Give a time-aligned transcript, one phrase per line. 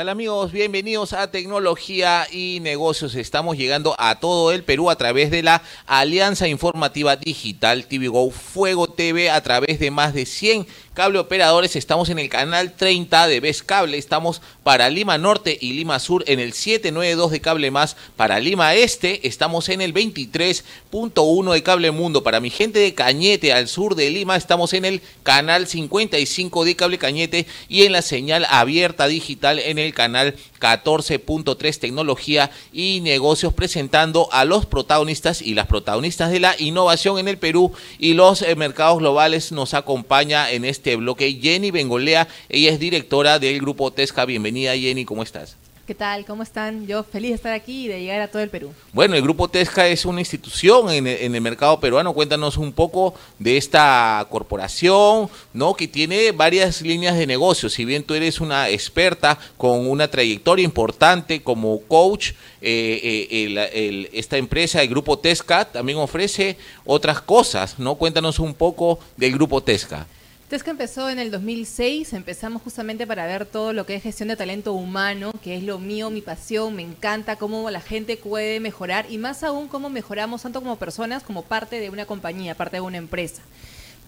[0.00, 0.50] tal amigos?
[0.50, 3.14] Bienvenidos a Tecnología y Negocios.
[3.14, 8.30] Estamos llegando a todo el Perú a través de la Alianza Informativa Digital TV Go
[8.30, 10.66] Fuego TV a través de más de 100
[11.00, 11.76] cable operadores.
[11.76, 13.96] Estamos en el canal 30 de Best Cable.
[13.96, 17.96] Estamos para Lima Norte y Lima Sur en el 792 de Cable Más.
[18.16, 22.22] Para Lima Este estamos en el 23.1 de Cable Mundo.
[22.22, 26.76] Para mi gente de Cañete al sur de Lima estamos en el canal 55 de
[26.76, 33.52] Cable Cañete y en la señal abierta digital en el canal 14.3 Tecnología y Negocios
[33.52, 38.42] presentando a los protagonistas y las protagonistas de la innovación en el Perú y los
[38.42, 39.52] eh, mercados globales.
[39.52, 42.28] Nos acompaña en este bloque Jenny Bengolea.
[42.48, 44.24] Ella es directora del grupo Tesca.
[44.24, 45.59] Bienvenida Jenny, ¿cómo estás?
[45.90, 46.24] ¿Qué tal?
[46.24, 46.86] ¿Cómo están?
[46.86, 48.72] Yo feliz de estar aquí y de llegar a todo el Perú.
[48.92, 52.14] Bueno, el Grupo Tesca es una institución en el, mercado peruano.
[52.14, 55.74] Cuéntanos un poco de esta corporación, ¿no?
[55.74, 57.68] Que tiene varias líneas de negocio.
[57.68, 64.36] Si bien tú eres una experta con una trayectoria importante como coach, eh, eh, esta
[64.36, 67.96] empresa, el Grupo Tesca, también ofrece otras cosas, ¿no?
[67.96, 70.06] Cuéntanos un poco del Grupo Tesca.
[70.50, 74.34] Tesca empezó en el 2006, empezamos justamente para ver todo lo que es gestión de
[74.34, 79.06] talento humano, que es lo mío, mi pasión, me encanta cómo la gente puede mejorar
[79.08, 82.80] y más aún cómo mejoramos tanto como personas como parte de una compañía, parte de
[82.80, 83.42] una empresa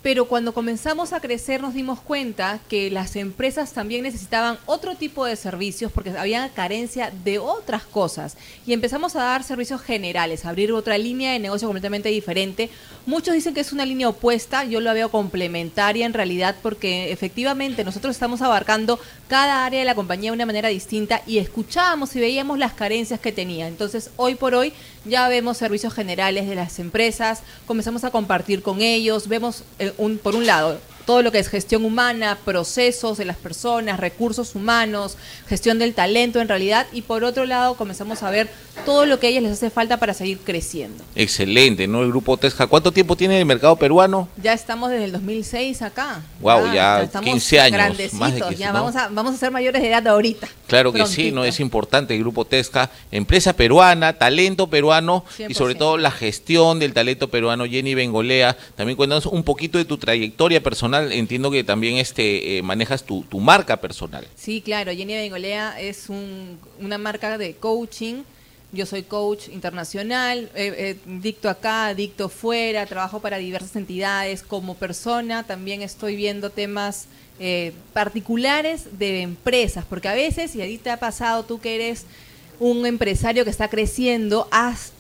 [0.03, 5.25] pero cuando comenzamos a crecer nos dimos cuenta que las empresas también necesitaban otro tipo
[5.25, 8.37] de servicios porque había carencia de otras cosas
[8.67, 12.69] y empezamos a dar servicios generales, a abrir otra línea de negocio completamente diferente.
[13.07, 17.85] Muchos dicen que es una línea opuesta, yo lo veo complementaria en realidad porque efectivamente
[17.85, 22.21] nosotros estamos abarcando cada área de la compañía de una manera distinta y escuchábamos y
[22.21, 23.69] veíamos las carencias que tenía.
[23.69, 24.73] Entonces, hoy por hoy
[25.05, 30.19] ya vemos servicios generales de las empresas, comenzamos a compartir con ellos, vemos eh, un,
[30.19, 35.17] por un lado todo lo que es gestión humana, procesos de las personas, recursos humanos,
[35.49, 38.49] gestión del talento en realidad, y por otro lado comenzamos a ver
[38.85, 41.05] todo lo que a ellas les hace falta para seguir creciendo.
[41.15, 42.03] Excelente, ¿no?
[42.03, 44.29] El grupo Tesca, ¿cuánto tiempo tiene el mercado peruano?
[44.43, 46.23] Ya estamos desde el 2006 acá.
[46.41, 48.13] Wow, ya, 15 años.
[48.15, 50.49] Más ya vamos, a, vamos a ser mayores de edad ahorita.
[50.67, 55.75] Claro que sí, no es importante el grupo Tesca, empresa peruana, talento peruano y sobre
[55.75, 57.67] todo la gestión del talento peruano.
[57.67, 62.63] Jenny Bengolea, también cuéntanos un poquito de tu trayectoria personal entiendo que también este eh,
[62.63, 64.27] manejas tu, marca personal.
[64.35, 68.23] Sí, claro, Jenny Bengolea es una marca de coaching.
[68.73, 74.43] Yo soy coach internacional, eh, eh, dicto acá, dicto fuera, trabajo para diversas entidades.
[74.43, 77.07] Como persona también estoy viendo temas
[77.93, 82.07] particulares de empresas, porque a veces, y a ti te ha pasado, tú que eres
[82.63, 84.49] un empresario que está creciendo,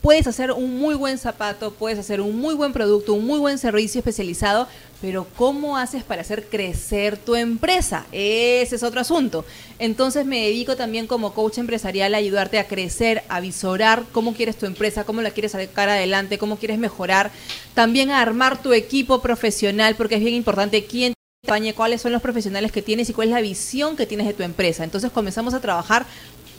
[0.00, 3.56] puedes hacer un muy buen zapato, puedes hacer un muy buen producto, un muy buen
[3.56, 4.66] servicio especializado,
[5.00, 8.04] pero ¿cómo haces para hacer crecer tu empresa?
[8.10, 9.44] Ese es otro asunto.
[9.78, 14.56] Entonces me dedico también como coach empresarial a ayudarte a crecer, a visorar cómo quieres
[14.56, 17.30] tu empresa, cómo la quieres sacar adelante, cómo quieres mejorar,
[17.74, 21.14] también a armar tu equipo profesional, porque es bien importante quién
[21.44, 24.32] te cuáles son los profesionales que tienes y cuál es la visión que tienes de
[24.32, 24.84] tu empresa.
[24.84, 26.06] Entonces comenzamos a trabajar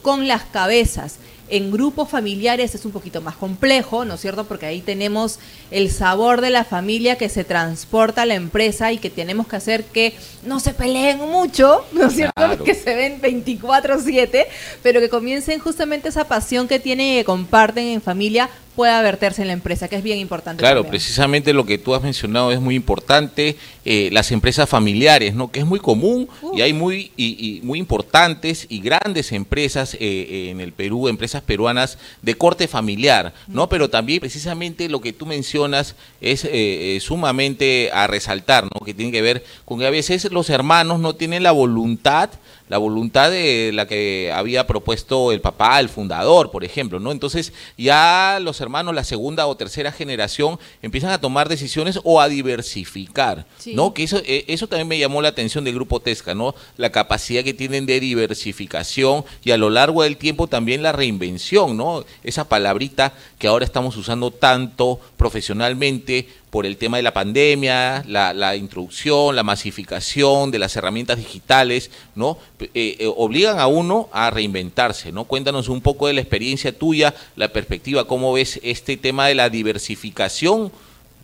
[0.03, 1.15] con las cabezas.
[1.49, 4.45] En grupos familiares es un poquito más complejo, ¿no es cierto?
[4.45, 5.39] Porque ahí tenemos
[5.71, 9.55] el sabor de la familia que se transporta a la empresa y que tenemos que
[9.55, 10.13] hacer que
[10.45, 12.63] no se peleen mucho, ¿no es cierto?
[12.63, 14.47] Que se ven 24/7,
[14.81, 19.41] pero que comiencen justamente esa pasión que tienen y que comparten en familia pueda verterse
[19.41, 20.59] en la empresa, que es bien importante.
[20.59, 23.55] Claro, precisamente lo que tú has mencionado es muy importante,
[23.85, 25.51] eh, las empresas familiares, ¿no?
[25.51, 30.59] que es muy común y hay muy, y, muy importantes y grandes empresas eh, en
[30.59, 33.69] el Perú, empresas peruanas de corte familiar, ¿no?
[33.69, 38.85] Pero también precisamente lo que tú mencionas es eh, sumamente a resaltar, ¿no?
[38.85, 42.29] Que tiene que ver con que a veces los hermanos no tienen la voluntad
[42.69, 47.11] la voluntad de la que había propuesto el papá, el fundador, por ejemplo, ¿no?
[47.11, 52.29] Entonces ya los hermanos, la segunda o tercera generación, empiezan a tomar decisiones o a
[52.29, 53.93] diversificar, ¿no?
[53.93, 56.55] Que eso, eh, eso también me llamó la atención del grupo Tesca, ¿no?
[56.77, 61.77] La capacidad que tienen de diversificación y a lo largo del tiempo también la reinvención,
[61.77, 62.05] ¿no?
[62.23, 68.55] Esa palabrita que ahora estamos usando tanto profesionalmente por el tema de la pandemia, la,
[68.55, 72.37] introducción, la masificación de las herramientas digitales, ¿no?
[72.59, 75.23] Eh, eh, obligan a uno a reinventarse, ¿no?
[75.23, 79.49] Cuéntanos un poco de la experiencia tuya, la perspectiva, cómo ves este tema de la
[79.49, 80.71] diversificación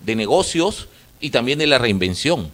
[0.04, 0.88] de negocios
[1.20, 2.50] y también de la reinvención.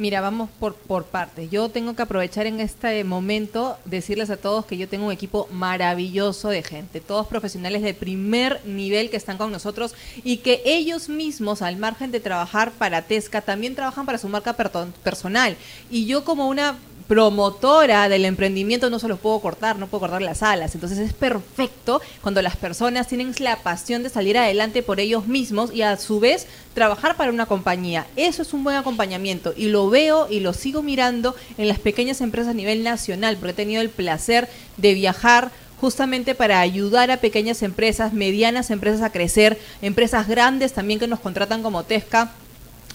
[0.00, 1.50] Mira, vamos por, por partes.
[1.50, 5.46] Yo tengo que aprovechar en este momento decirles a todos que yo tengo un equipo
[5.52, 9.94] maravilloso de gente, todos profesionales de primer nivel que están con nosotros
[10.24, 14.54] y que ellos mismos, al margen de trabajar para Tesca, también trabajan para su marca
[14.54, 15.58] personal.
[15.90, 16.78] Y yo como una
[17.10, 20.76] promotora del emprendimiento no se los puedo cortar, no puedo cortar las alas.
[20.76, 25.74] Entonces es perfecto cuando las personas tienen la pasión de salir adelante por ellos mismos
[25.74, 28.06] y a su vez trabajar para una compañía.
[28.14, 32.20] Eso es un buen acompañamiento y lo veo y lo sigo mirando en las pequeñas
[32.20, 37.16] empresas a nivel nacional, porque he tenido el placer de viajar justamente para ayudar a
[37.16, 42.30] pequeñas empresas, medianas empresas a crecer, empresas grandes también que nos contratan como Tesca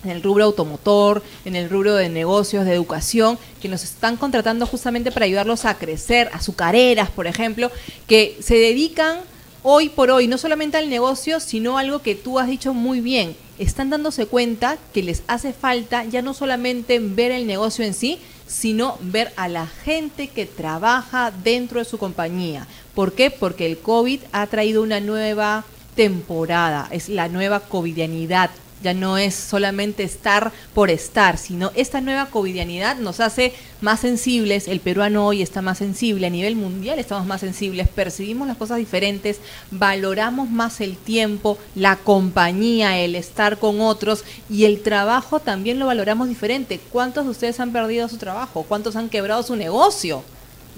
[0.06, 4.66] en el rubro automotor, en el rubro de negocios, de educación, que nos están contratando
[4.66, 7.72] justamente para ayudarlos a crecer, a sus carreras, por ejemplo,
[8.08, 9.20] que se dedican
[9.64, 13.36] hoy por hoy no solamente al negocio, sino algo que tú has dicho muy bien.
[13.58, 18.20] Están dándose cuenta que les hace falta ya no solamente ver el negocio en sí,
[18.46, 22.68] sino ver a la gente que trabaja dentro de su compañía.
[22.94, 23.32] ¿Por qué?
[23.32, 25.66] Porque el COVID ha traído una nueva
[25.96, 28.52] temporada, es la nueva covidianidad,
[28.86, 33.52] ya no es solamente estar por estar, sino esta nueva covidianidad nos hace
[33.82, 38.48] más sensibles, el peruano hoy está más sensible, a nivel mundial estamos más sensibles, percibimos
[38.48, 39.40] las cosas diferentes,
[39.72, 45.88] valoramos más el tiempo, la compañía, el estar con otros y el trabajo también lo
[45.88, 46.80] valoramos diferente.
[46.92, 48.66] ¿Cuántos de ustedes han perdido su trabajo?
[48.68, 50.24] ¿Cuántos han quebrado su negocio?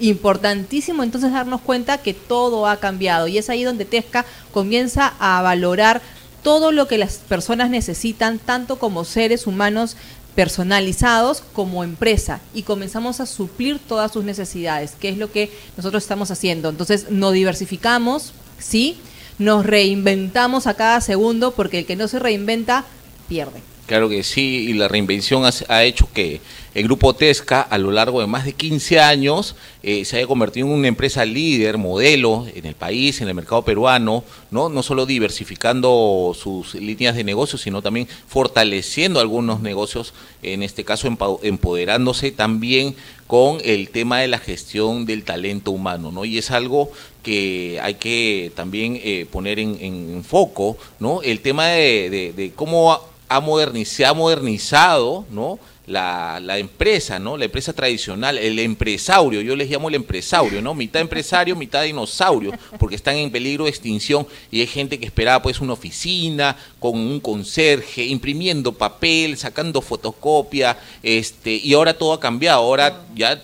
[0.00, 5.42] Importantísimo entonces darnos cuenta que todo ha cambiado y es ahí donde Tesca comienza a
[5.42, 6.00] valorar
[6.42, 9.96] todo lo que las personas necesitan, tanto como seres humanos
[10.34, 16.02] personalizados como empresa y comenzamos a suplir todas sus necesidades, que es lo que nosotros
[16.02, 16.68] estamos haciendo.
[16.68, 18.98] Entonces, nos diversificamos, sí,
[19.38, 22.84] nos reinventamos a cada segundo porque el que no se reinventa
[23.28, 23.62] pierde.
[23.88, 26.42] Claro que sí, y la reinvención ha, hecho que
[26.74, 30.66] el grupo Tesca a lo largo de más de 15 años eh, se haya convertido
[30.66, 35.06] en una empresa líder, modelo en el país, en el mercado peruano, no, no solo
[35.06, 40.12] diversificando sus líneas de negocio, sino también fortaleciendo algunos negocios,
[40.42, 41.08] en este caso
[41.42, 42.94] empoderándose también
[43.26, 46.26] con el tema de la gestión del talento humano, ¿no?
[46.26, 46.92] Y es algo
[47.22, 51.22] que hay que también eh, poner en, foco, ¿no?
[51.22, 53.40] El tema de, de cómo ha
[53.84, 55.58] se ha modernizado, ¿no?
[55.86, 57.38] La, la, empresa, ¿no?
[57.38, 60.74] La empresa tradicional, el empresario, yo les llamo el empresario, ¿no?
[60.74, 65.40] Mitad empresario, mitad dinosaurio, porque están en peligro de extinción y hay gente que esperaba
[65.40, 72.20] pues una oficina con un conserje, imprimiendo papel, sacando fotocopia, este, y ahora todo ha
[72.20, 73.42] cambiado, ahora ya,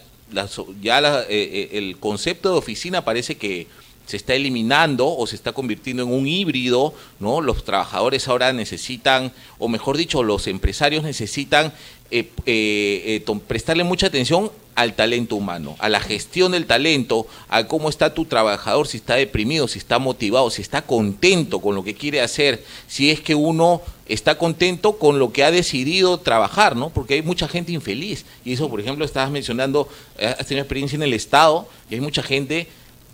[0.83, 3.67] ya eh, eh, el concepto de oficina parece que
[4.07, 7.41] se está eliminando o se está convirtiendo en un híbrido, ¿no?
[7.41, 11.73] Los trabajadores ahora necesitan, o mejor dicho, los empresarios necesitan
[12.11, 17.67] eh, eh, eh, prestarle mucha atención al talento humano, a la gestión del talento, a
[17.67, 21.83] cómo está tu trabajador, si está deprimido, si está motivado, si está contento con lo
[21.83, 26.77] que quiere hacer, si es que uno está contento con lo que ha decidido trabajar,
[26.77, 26.91] ¿no?
[26.91, 28.27] Porque hay mucha gente infeliz.
[28.45, 32.23] Y eso, por ejemplo, estabas mencionando, has tenido experiencia en el Estado, y hay mucha
[32.23, 32.69] gente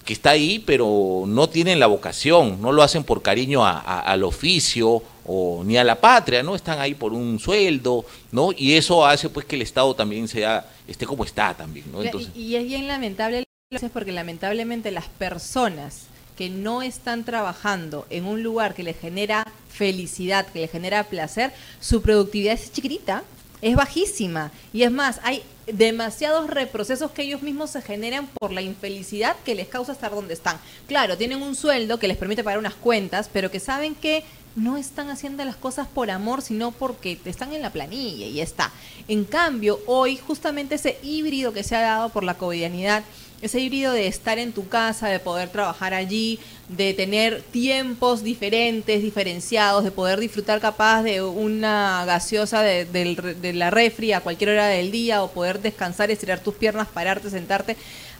[0.04, 5.02] que está ahí, pero no tienen la vocación, no lo hacen por cariño al oficio
[5.26, 6.56] o ni a la patria, ¿no?
[6.56, 8.50] Están ahí por un sueldo, ¿no?
[8.56, 12.02] Y eso hace pues que el Estado también sea, esté como está también, ¿no?
[12.02, 12.30] Entonces...
[12.34, 13.44] Y, es bien lamentable
[13.92, 20.46] porque lamentablemente las personas que no están trabajando en un lugar que les genera felicidad,
[20.46, 23.22] que les genera placer, su productividad es chiquitita,
[23.62, 24.50] es bajísima.
[24.72, 29.54] Y es más, hay demasiados reprocesos que ellos mismos se generan por la infelicidad que
[29.54, 30.58] les causa estar donde están.
[30.86, 34.24] Claro, tienen un sueldo que les permite pagar unas cuentas, pero que saben que
[34.56, 38.42] no están haciendo las cosas por amor, sino porque están en la planilla y ya
[38.42, 38.72] está.
[39.08, 43.04] En cambio, hoy justamente ese híbrido que se ha dado por la covidianidad
[43.42, 49.02] ese híbrido de estar en tu casa, de poder trabajar allí, de tener tiempos diferentes,
[49.02, 54.90] diferenciados, de poder disfrutar capaz de una gaseosa de, la refri a cualquier hora del
[54.90, 57.76] día o poder descansar, estirar tus piernas, pararte, sentarte,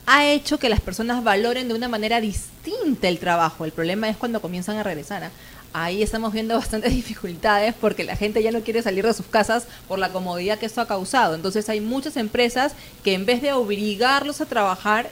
[0.07, 3.65] ha hecho que las personas valoren de una manera distinta el trabajo.
[3.65, 5.25] El problema es cuando comienzan a regresar.
[5.25, 5.31] ¿ah?
[5.73, 9.67] Ahí estamos viendo bastantes dificultades porque la gente ya no quiere salir de sus casas
[9.89, 11.35] por la comodidad que esto ha causado.
[11.35, 12.73] Entonces hay muchas empresas
[13.05, 15.11] que en vez de obligarlos a trabajar,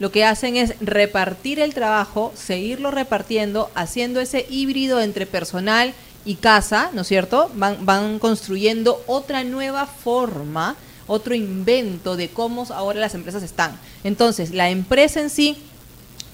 [0.00, 6.36] lo que hacen es repartir el trabajo, seguirlo repartiendo, haciendo ese híbrido entre personal y
[6.36, 7.50] casa, ¿no es cierto?
[7.54, 10.74] Van, van construyendo otra nueva forma,
[11.06, 13.78] otro invento de cómo ahora las empresas están.
[14.02, 15.58] Entonces, la empresa en sí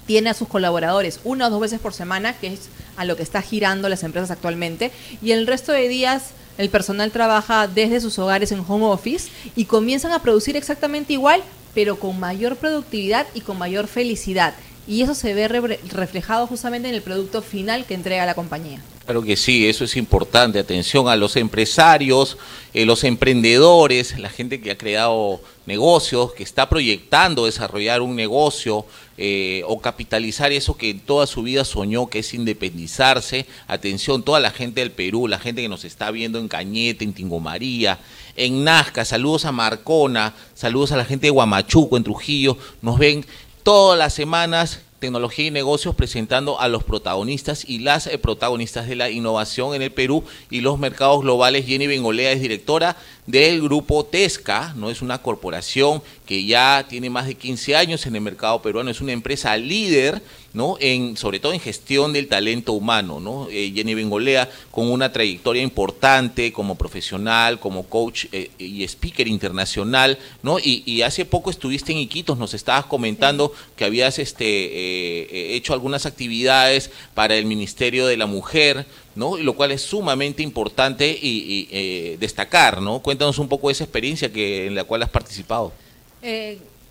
[0.05, 3.23] tiene a sus colaboradores una o dos veces por semana, que es a lo que
[3.23, 4.91] está girando las empresas actualmente,
[5.21, 9.65] y el resto de días el personal trabaja desde sus hogares en home office y
[9.65, 11.41] comienzan a producir exactamente igual,
[11.73, 14.53] pero con mayor productividad y con mayor felicidad.
[14.87, 18.81] Y eso se ve reflejado justamente en el producto final que entrega la compañía.
[19.11, 20.57] Claro que sí, eso es importante.
[20.57, 22.37] Atención a los empresarios,
[22.73, 28.85] eh, los emprendedores, la gente que ha creado negocios, que está proyectando desarrollar un negocio
[29.17, 33.47] eh, o capitalizar eso que en toda su vida soñó, que es independizarse.
[33.67, 37.11] Atención, toda la gente del Perú, la gente que nos está viendo en Cañete, en
[37.11, 37.99] Tingomaría,
[38.37, 43.25] en Nazca, saludos a Marcona, saludos a la gente de Guamachuco, en Trujillo, nos ven
[43.63, 48.95] todas las semanas Tecnología y Negocios presentando a los protagonistas y las eh, protagonistas de
[48.95, 51.65] la innovación en el Perú y los mercados globales.
[51.65, 57.25] Jenny Bengolea es directora del grupo Tesca, no es una corporación que ya tiene más
[57.25, 60.21] de 15 años en el mercado peruano, es una empresa líder
[60.53, 60.75] ¿no?
[60.79, 63.47] En, sobre todo en gestión del talento humano, ¿no?
[63.49, 70.17] Eh, Jenny Bengolea, con una trayectoria importante como profesional, como coach eh, y speaker internacional,
[70.43, 70.57] ¿no?
[70.59, 76.05] Y, hace poco estuviste en Iquitos, nos estabas comentando que habías este, eh, hecho algunas
[76.05, 79.37] actividades para el Ministerio de la Mujer, ¿no?
[79.37, 82.99] Lo cual es sumamente importante y, destacar, ¿no?
[82.99, 85.71] Cuéntanos un poco de esa experiencia que, en la cual has participado.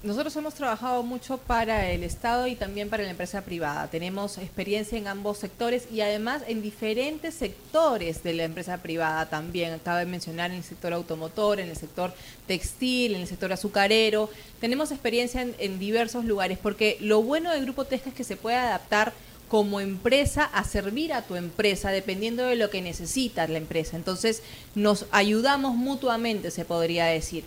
[0.02, 3.87] Nosotros hemos trabajado mucho para el Estado y también para la empresa privada.
[3.88, 9.75] Tenemos experiencia en ambos sectores y además en diferentes sectores de la empresa privada también.
[9.75, 12.14] Acabo de mencionar en el sector automotor, en el sector
[12.47, 14.30] textil, en el sector azucarero.
[14.59, 18.57] Tenemos experiencia en, diversos lugares porque lo bueno del Grupo Tesca es que se puede
[18.57, 19.12] adaptar
[19.50, 23.99] como empresa a servir a tu empresa dependiendo de lo que necesita la empresa.
[23.99, 24.42] Entonces
[24.75, 27.45] nos ayudamos mutuamente, se podría decir.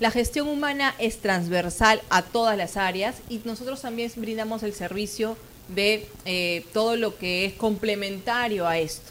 [0.00, 5.36] La gestión humana es transversal a todas las áreas y nosotros también brindamos el servicio
[5.68, 9.10] de eh, todo lo que es complementario a esto.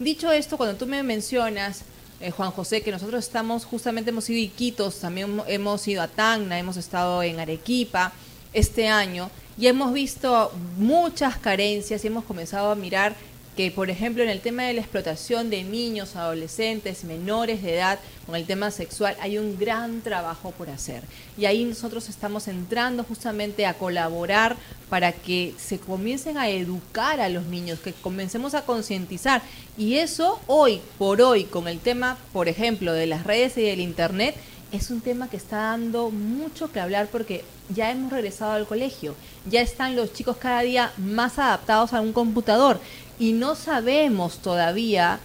[0.00, 1.82] Dicho esto, cuando tú me mencionas,
[2.20, 6.08] eh, Juan José, que nosotros estamos, justamente hemos ido a Iquitos, también hemos ido a
[6.08, 8.12] Tacna, hemos estado en Arequipa
[8.52, 13.14] este año y hemos visto muchas carencias y hemos comenzado a mirar
[13.56, 17.98] que, por ejemplo, en el tema de la explotación de niños, adolescentes, menores de edad,
[18.26, 21.02] con el tema sexual, hay un gran trabajo por hacer.
[21.38, 24.56] Y ahí nosotros estamos entrando justamente a colaborar
[24.90, 29.40] para que se comiencen a educar a los niños, que comencemos a concientizar.
[29.78, 33.80] Y eso hoy, por hoy, con el tema, por ejemplo, de las redes y del
[33.80, 34.36] Internet,
[34.72, 39.14] es un tema que está dando mucho que hablar porque ya hemos regresado al colegio,
[39.48, 42.80] ya están los chicos cada día más adaptados a un computador
[43.18, 45.20] y no sabemos todavía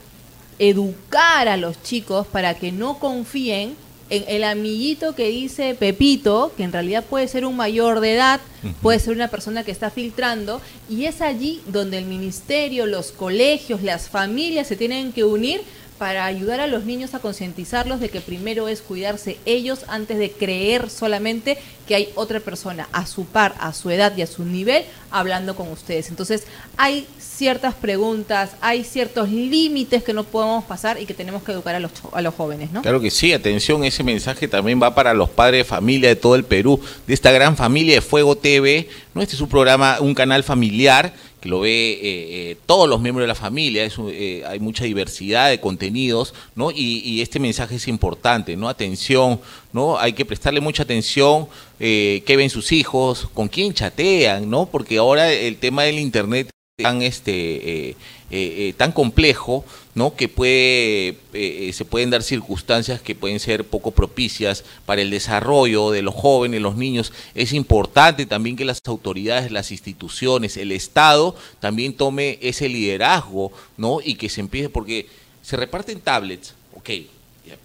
[0.60, 3.76] educar a los chicos para que no confíen
[4.12, 8.42] en el amiguito que dice Pepito, que en realidad puede ser un mayor de edad,
[8.82, 13.82] puede ser una persona que está filtrando, y es allí donde el ministerio, los colegios,
[13.84, 15.62] las familias se tienen que unir
[16.02, 20.32] para ayudar a los niños a concientizarlos de que primero es cuidarse ellos antes de
[20.32, 24.44] creer solamente que hay otra persona a su par, a su edad y a su
[24.44, 26.10] nivel hablando con ustedes.
[26.10, 31.52] Entonces hay ciertas preguntas, hay ciertos límites que no podemos pasar y que tenemos que
[31.52, 32.82] educar a los, a los jóvenes, ¿no?
[32.82, 36.34] Claro que sí, atención, ese mensaje también va para los padres de familia de todo
[36.34, 39.22] el Perú, de esta gran familia de Fuego TV, ¿no?
[39.22, 43.24] Este es un programa, un canal familiar que lo ve eh, eh, todos los miembros
[43.24, 46.70] de la familia, eh, hay mucha diversidad de contenidos, ¿no?
[46.72, 48.70] Y, este mensaje es importante, ¿no?
[48.70, 49.42] Atención,
[49.74, 49.98] ¿no?
[49.98, 51.48] Hay que prestarle mucha atención,
[51.80, 54.68] qué ven sus hijos, con quién chatean, ¿no?
[54.68, 57.96] Porque ahora el tema del internet tan este
[58.34, 60.16] eh, eh, tan complejo, ¿no?
[60.16, 65.92] Que puede, eh, se pueden dar circunstancias que pueden ser poco propicias para el desarrollo
[65.92, 67.12] de los jóvenes, los niños.
[67.36, 74.00] Es importante también que las autoridades, las instituciones, el Estado también tome ese liderazgo, ¿no?
[74.02, 75.08] Y que se empiece, porque
[75.42, 76.90] se reparten tablets, ok,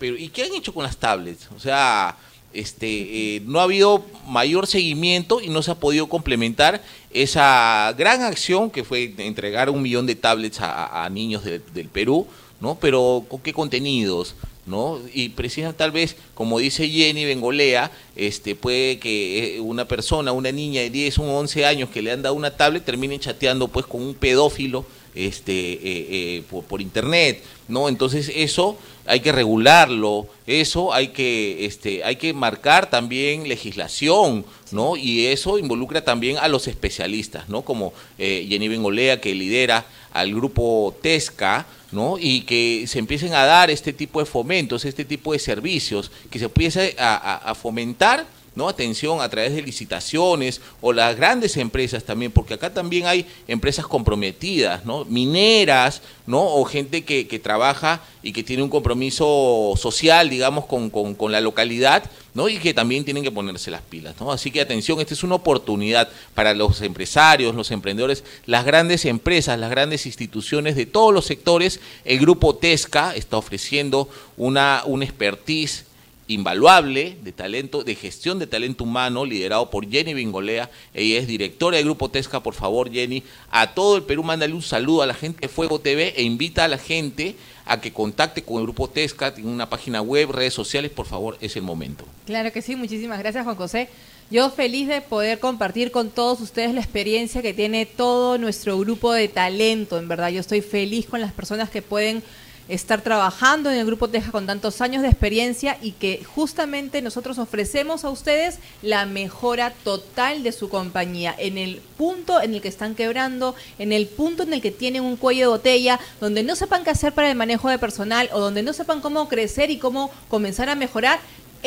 [0.00, 1.48] pero ¿y qué han hecho con las tablets?
[1.56, 2.16] O sea,
[2.56, 6.82] este, eh, no ha habido mayor seguimiento y no se ha podido complementar
[7.22, 12.26] esa gran acción que fue entregar un millón de tablets a, niños del Perú,
[12.60, 12.78] ¿no?
[12.78, 14.34] Pero con qué contenidos,
[14.66, 15.00] ¿no?
[15.14, 20.52] Y precisamente tal vez, como dice Jenny Bengolea, este, puede que eh, una persona, una
[20.52, 23.86] niña de 10 o 11 años que le han dado una tablet termine chateando pues
[23.86, 24.84] con un pedófilo
[25.16, 27.88] este, eh, eh, por, internet, ¿no?
[27.88, 34.96] Entonces eso hay que regularlo, eso hay que, este, hay que marcar también legislación, ¿no?
[34.96, 37.62] Y eso involucra también a los especialistas, ¿no?
[37.62, 42.16] Como eh, Jenny Bengolea, que lidera al grupo TESCA, ¿no?
[42.20, 46.38] Y que se empiecen a dar este tipo de fomentos, este tipo de servicios, que
[46.38, 48.68] se empiece a fomentar ¿no?
[48.68, 53.86] Atención a través de licitaciones o las grandes empresas también, porque acá también hay empresas
[53.86, 55.04] comprometidas, ¿no?
[55.04, 56.42] Mineras, ¿no?
[56.42, 61.40] O gente que, que trabaja y que tiene un compromiso social, digamos, con, con, la
[61.42, 62.48] localidad, ¿no?
[62.48, 64.32] Y que también tienen que ponerse las pilas, ¿no?
[64.32, 69.60] Así que atención, esta es una oportunidad para los empresarios, los emprendedores, las grandes empresas,
[69.60, 71.78] las grandes instituciones de todos los sectores.
[72.06, 74.08] El grupo Tesca está ofreciendo
[74.38, 75.84] una, un expertise
[76.28, 80.70] invaluable de talento, de gestión de talento humano, liderado por Jenny Bingolea.
[80.94, 82.42] Ella es directora del Grupo Tesca.
[82.42, 85.80] Por favor, Jenny, a todo el Perú, mándale un saludo a la gente de Fuego
[85.80, 89.68] TV e invita a la gente a que contacte con el Grupo Tesca, tiene una
[89.68, 92.04] página web, redes sociales, por favor, es el momento.
[92.24, 93.88] Claro que sí, muchísimas gracias, Juan José.
[94.30, 99.12] Yo feliz de poder compartir con todos ustedes la experiencia que tiene todo nuestro grupo
[99.12, 100.30] de talento, en verdad.
[100.30, 102.24] Yo estoy feliz con las personas que pueden
[102.68, 107.38] estar trabajando en el Grupo Teja con tantos años de experiencia y que justamente nosotros
[107.38, 111.34] ofrecemos a ustedes la mejora total de su compañía.
[111.38, 115.02] En el punto en el que están quebrando, en el punto en el que tienen
[115.02, 118.40] un cuello de botella, donde no sepan qué hacer para el manejo de personal o
[118.40, 121.20] donde no sepan cómo crecer y cómo comenzar a mejorar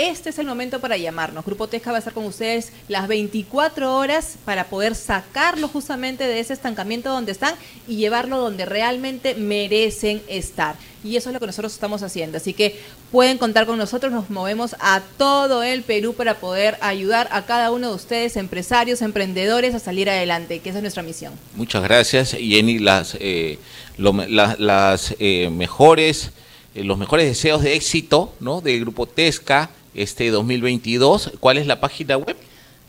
[0.08, 1.46] este es el momento para llamarnos.
[1.46, 6.39] Grupo Tesca va a estar con ustedes las 24 horas para poder sacarlo justamente de
[6.39, 7.53] ese estancamiento donde están
[7.86, 10.75] y llevarlo donde realmente merecen estar.
[11.03, 12.38] Y eso es lo que nosotros estamos haciendo.
[12.38, 12.79] Así que
[13.12, 17.72] pueden contar con nosotros, nos movemos a todo el Perú para poder ayudar a cada
[17.72, 21.34] uno de ustedes, empresarios, emprendedores, a salir adelante, que esa es nuestra misión.
[21.56, 22.79] Muchas gracias, Jenny.
[22.79, 23.60] Las, eh,
[23.98, 26.32] las eh, mejores,
[26.75, 28.62] eh, los mejores deseos de éxito ¿no?
[28.62, 31.34] del Grupo Tesca este 2022.
[31.39, 32.36] ¿Cuál es la página web?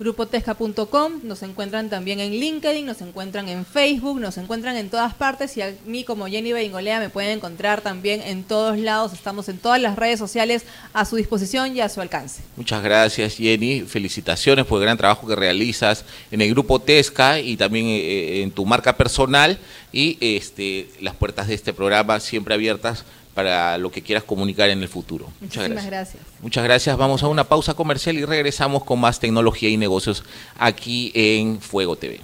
[0.00, 5.58] grupotesca.com, nos encuentran también en LinkedIn, nos encuentran en Facebook, nos encuentran en todas partes
[5.58, 9.58] y a mí como Jenny Bengolea me pueden encontrar también en todos lados, estamos en
[9.58, 10.64] todas las redes sociales
[10.94, 12.40] a su disposición y a su alcance.
[12.56, 17.58] Muchas gracias Jenny, felicitaciones por el gran trabajo que realizas en el grupo Tesca y
[17.58, 19.58] también eh, eh, en tu marca personal
[19.92, 23.04] y este, las puertas de este programa siempre abiertas
[23.40, 25.26] para lo que quieras comunicar en el futuro.
[25.40, 25.86] Muchas gracias.
[25.86, 26.22] gracias.
[26.42, 26.96] Muchas gracias.
[26.98, 30.24] Vamos a una pausa comercial y regresamos con más tecnología y negocios
[30.58, 32.20] aquí en Fuego TV.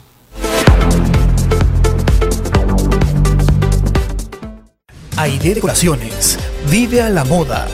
[5.16, 6.38] Aire Decoraciones.
[6.70, 7.66] Vive a la moda.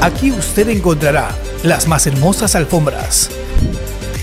[0.00, 3.28] Aquí usted encontrará las más hermosas alfombras.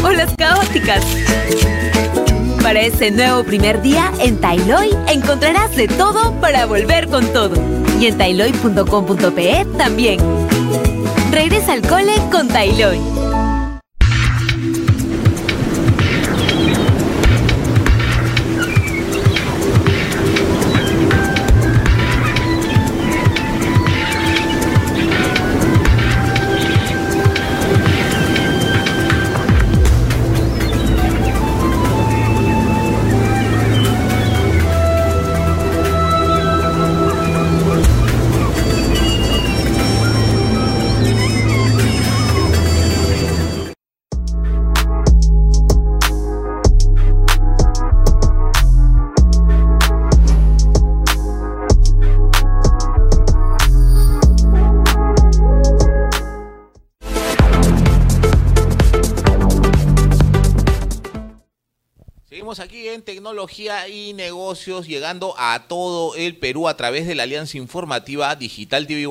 [0.03, 1.05] O las caóticas.
[2.63, 7.57] Para ese nuevo primer día en Tailoy encontrarás de todo para volver con todo.
[8.01, 10.19] Y en tailoy.com.pe también.
[11.31, 13.22] Regresa al cole con Tailoy.
[63.59, 69.07] Y negocios llegando a todo el Perú a través de la alianza informativa Digital TV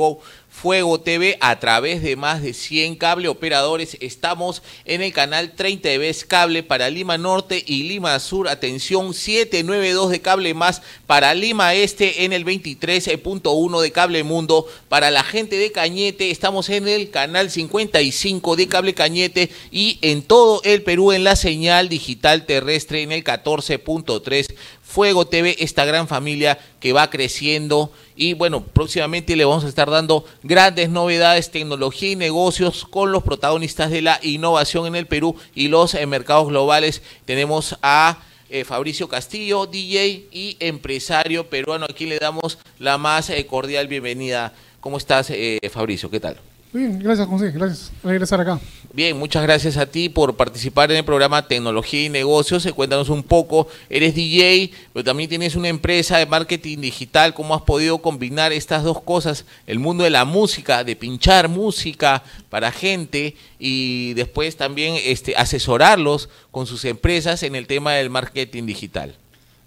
[0.51, 3.97] Fuego TV a través de más de 100 cable operadores.
[4.01, 8.49] Estamos en el canal 30 de Cable para Lima Norte y Lima Sur.
[8.49, 14.67] Atención, 792 de cable más para Lima Este en el 23.1 de Cable Mundo.
[14.89, 20.21] Para la gente de Cañete, estamos en el canal 55 de Cable Cañete y en
[20.21, 24.53] todo el Perú en la señal digital terrestre en el 14.3
[24.91, 29.89] Fuego TV, esta gran familia que va creciendo y bueno, próximamente le vamos a estar
[29.89, 35.35] dando grandes novedades, tecnología y negocios con los protagonistas de la innovación en el Perú
[35.55, 37.01] y los eh, mercados globales.
[37.25, 38.19] Tenemos a
[38.51, 41.87] eh, Fabricio Castillo, DJ y empresario peruano.
[41.89, 44.53] Aquí le damos la más eh, cordial bienvenida.
[44.81, 45.33] ¿Cómo estás,
[45.71, 46.11] Fabricio?
[46.11, 46.50] ¿Qué tal?
[46.73, 48.57] Bien, gracias José, gracias por regresar acá.
[48.93, 52.65] Bien, muchas gracias a ti por participar en el programa Tecnología y Negocios.
[52.73, 57.33] Cuéntanos un poco, eres DJ, pero también tienes una empresa de marketing digital.
[57.33, 59.45] ¿Cómo has podido combinar estas dos cosas?
[59.67, 66.29] El mundo de la música, de pinchar música para gente y después también este, asesorarlos
[66.51, 69.15] con sus empresas en el tema del marketing digital.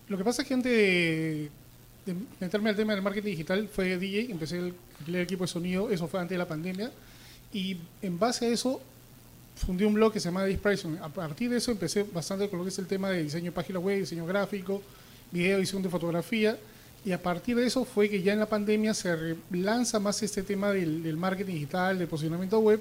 [0.09, 1.51] Lo que pasa es que antes
[2.07, 4.75] de, meterme al tema del marketing digital fue DJ, empecé el
[5.07, 6.91] el equipo de sonido, eso fue antes de la pandemia,
[7.53, 8.81] y en base a eso
[9.57, 10.99] fundí un blog que se llama Dispersion.
[11.03, 13.53] A partir de eso empecé bastante con lo que es el tema de diseño de
[13.53, 14.83] página web, diseño gráfico,
[15.31, 16.59] video, edición de fotografía,
[17.05, 20.43] y a partir de eso fue que ya en la pandemia se lanza más este
[20.43, 22.81] tema del marketing digital, del posicionamiento web,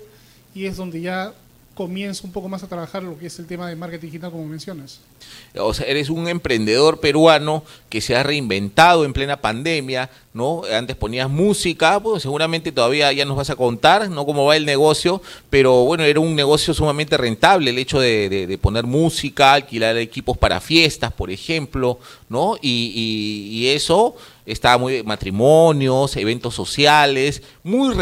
[0.55, 1.33] y es donde ya
[1.73, 4.45] comienzo un poco más a trabajar lo que es el tema de marketing digital, como
[4.45, 4.99] mencionas.
[5.55, 10.63] O sea, eres un emprendedor peruano que se ha reinventado en plena pandemia, ¿no?
[10.71, 14.25] Antes ponías música, pues seguramente todavía ya nos vas a contar, ¿no?
[14.25, 18.85] Cómo va el negocio, pero bueno, era un negocio sumamente rentable el hecho de, poner
[18.85, 22.55] música, alquilar equipos para fiestas, por ejemplo, ¿no?
[22.61, 24.15] Y, y eso
[24.45, 27.93] estaba muy matrimonios, eventos sociales, muy,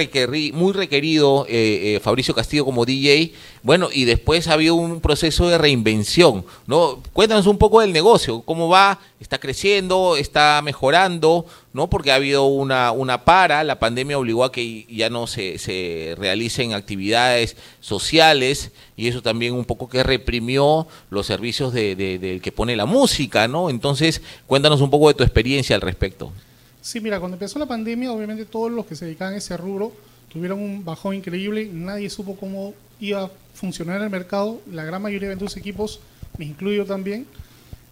[0.54, 3.34] muy requerido eh, eh, Fabricio Castillo como DJ.
[3.64, 7.02] Bueno, y después ha habido un proceso de reinvención, ¿no?
[7.14, 11.90] Cuéntanos un poco del negocio, cómo va, está creciendo, está mejorando, ¿no?
[11.90, 16.16] Porque ha habido una, una para, la pandemia obligó a que ya no se, se
[16.18, 22.52] realicen actividades sociales y eso también un poco que reprimió los servicios del de, que
[22.52, 23.70] pone la música, ¿no?
[23.70, 26.34] Entonces, cuéntanos un poco de tu experiencia al respecto.
[26.82, 29.92] Sí, mira, cuando empezó la pandemia, obviamente todos los que se dedicaban a ese rubro
[30.34, 35.30] tuvieron un bajón increíble, nadie supo cómo iba a funcionar el mercado, la gran mayoría
[35.30, 36.00] de los equipos,
[36.40, 37.28] me incluyo también.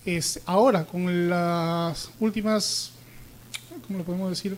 [0.06, 2.92] Es ahora, con las últimas,
[3.86, 4.58] ¿cómo lo podemos decir?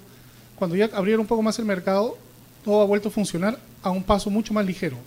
[0.55, 2.17] Cuando ya abrieron un poco más el mercado,
[2.63, 4.97] todo ha vuelto a funcionar a un paso mucho más ligero.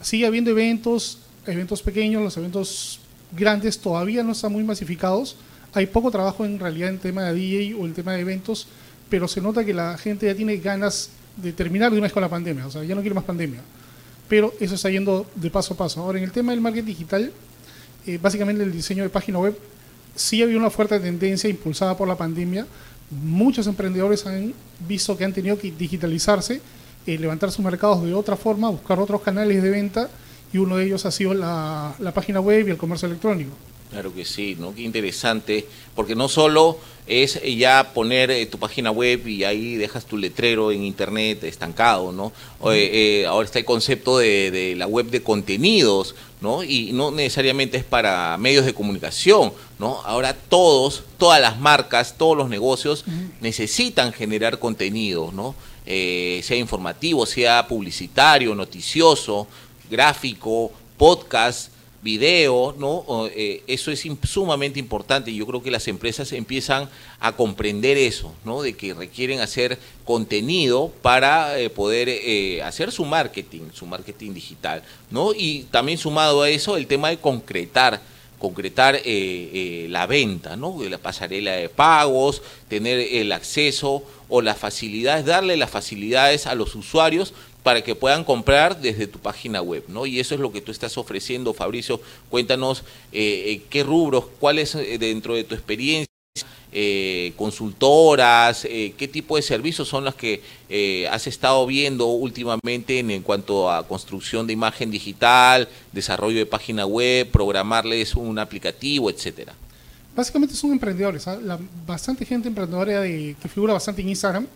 [0.00, 3.00] Sigue habiendo eventos, eventos pequeños, los eventos
[3.32, 5.36] grandes todavía no están muy masificados.
[5.72, 8.66] Hay poco trabajo en realidad en tema de DJ o el tema de eventos,
[9.08, 12.22] pero se nota que la gente ya tiene ganas de terminar de una vez con
[12.22, 13.60] la pandemia, o sea, ya no quiere más pandemia.
[14.28, 16.00] Pero eso está yendo de paso a paso.
[16.00, 17.32] Ahora, en el tema del marketing digital,
[18.10, 19.56] eh, básicamente el diseño de página web,
[20.14, 22.66] sí había una fuerte tendencia impulsada por la pandemia.
[23.10, 24.52] Muchos emprendedores han
[24.86, 26.60] visto que han tenido que digitalizarse,
[27.06, 30.08] eh, levantar sus mercados de otra forma, buscar otros canales de venta
[30.52, 33.54] y uno de ellos ha sido la página web y el comercio electrónico.
[33.90, 34.72] Claro que sí, ¿no?
[34.72, 40.06] Qué interesante, porque no solo es ya poner eh, tu página web y ahí dejas
[40.06, 42.32] tu letrero en internet estancado, ¿no?
[42.72, 46.62] Eh, ahora está el concepto de, la web de contenidos, ¿no?
[46.64, 50.00] Y no necesariamente es para medios de comunicación, ¿no?
[50.04, 53.04] Ahora todos, todas las marcas, todos los negocios
[53.40, 55.54] necesitan generar contenido, ¿no?
[55.86, 59.46] Eh, sea informativo, sea publicitario, noticioso,
[59.90, 61.70] gráfico, podcast,
[62.02, 63.04] video, ¿no?
[63.34, 66.88] Eh, eso es sumamente importante yo creo que las empresas empiezan
[67.20, 68.62] a comprender eso, ¿no?
[68.62, 74.82] De que requieren hacer contenido para eh, poder eh, hacer su marketing, su marketing digital,
[75.10, 75.34] ¿no?
[75.34, 78.00] Y también sumado a eso el tema de concretar
[78.38, 80.82] concretar la venta, ¿no?
[80.88, 86.74] La pasarela de pagos, tener el acceso o las facilidades, darle las facilidades a los
[86.74, 90.06] usuarios para que puedan comprar desde tu página web, ¿no?
[90.06, 92.00] Y eso es lo que tú estás ofreciendo, Fabricio.
[92.30, 96.06] Cuéntanos eh, eh qué rubros, cuáles eh, dentro de tu experiencia,
[96.72, 100.40] eh, consultoras, qué tipo de servicios son los que
[101.10, 107.28] has estado viendo últimamente en, cuanto a construcción de imagen digital, desarrollo de página web,
[107.30, 109.52] programarles un aplicativo, etcétera.
[110.14, 111.38] Básicamente son emprendedores, ¿ah?
[111.86, 114.46] bastante gente emprendedora que figura bastante en Instagram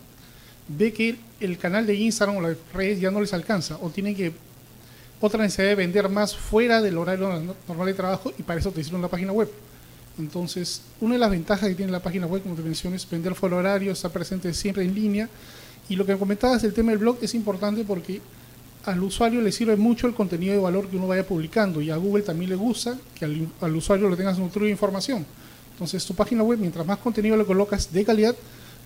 [0.67, 4.15] ve que el canal de Instagram o las redes ya no les alcanza o tienen
[4.15, 4.33] que
[5.21, 7.29] otra necesidad de vender más fuera del horario
[7.67, 9.49] normal de trabajo y para eso te hicieron la página web.
[10.17, 13.35] Entonces, una de las ventajas que tiene la página web, como te mencioné, es vender
[13.35, 15.29] fuera del horario, estar presente siempre en línea.
[15.89, 18.21] Y lo que comentabas del tema del blog es importante porque
[18.85, 21.97] al usuario le sirve mucho el contenido de valor que uno vaya publicando y a
[21.97, 25.25] Google también le gusta que al, al usuario le tengas nutrido de información.
[25.73, 28.35] Entonces, tu página web, mientras más contenido le colocas de calidad,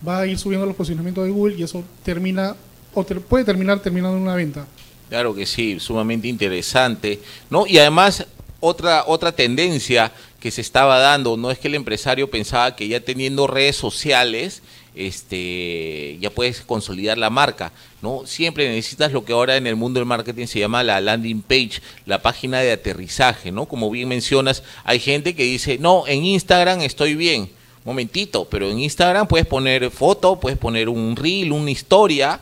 [0.08, 2.56] va a ir subiendo los posicionamientos de Google y eso termina
[2.94, 4.66] o puede terminar terminando en una venta.
[5.10, 7.66] Claro que sí, sumamente interesante, ¿no?
[7.66, 8.26] Y además
[8.60, 11.38] otra otra tendencia que se estaba dando.
[11.38, 14.62] No es que el empresario pensaba que ya teniendo redes sociales
[14.96, 18.26] este, ya puedes consolidar la marca, ¿no?
[18.26, 21.82] Siempre necesitas lo que ahora en el mundo del marketing se llama la landing page,
[22.06, 23.66] la página de aterrizaje, ¿no?
[23.66, 27.50] Como bien mencionas, hay gente que dice, no, en Instagram estoy bien.
[27.86, 32.40] Momentito, pero en Instagram puedes poner foto, puedes poner un reel, una historia,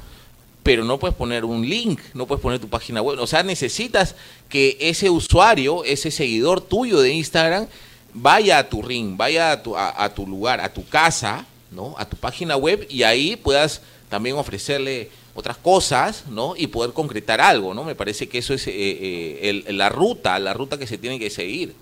[0.63, 3.19] pero no puedes poner un link, no puedes poner tu página web.
[3.19, 4.15] O sea, necesitas
[4.49, 7.67] que ese usuario, ese seguidor tuyo de Instagram,
[8.13, 11.95] vaya a tu ring, vaya a tu, a tu lugar, a tu casa, ¿no?
[11.97, 16.55] A tu página web y ahí puedas también ofrecerle otras cosas, ¿no?
[16.57, 17.83] Y poder concretar algo, ¿no?
[17.83, 21.29] Me parece que eso es eh, eh, la ruta, la ruta que se tiene que
[21.29, 21.75] seguir.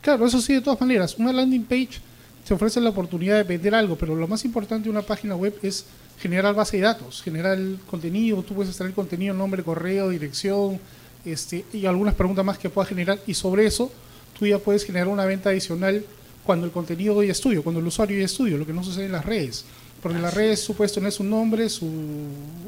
[0.00, 1.14] Claro, eso sí, de todas maneras.
[1.16, 2.00] Una landing page
[2.46, 5.54] te ofrece la oportunidad de vender algo, pero lo más importante de una página web
[5.62, 5.84] es
[6.18, 10.80] generar base de datos, generar el contenido, tú puedes extraer contenido, nombre, correo, dirección,
[11.24, 13.90] este, y algunas preguntas más que puedas generar, y sobre eso
[14.38, 16.04] tú ya puedes generar una venta adicional
[16.44, 19.12] cuando el contenido ya estudio, cuando el usuario ya estudio, lo que no sucede en
[19.12, 19.64] las redes.
[20.02, 21.88] Porque en las redes supuesto tener su nombre, su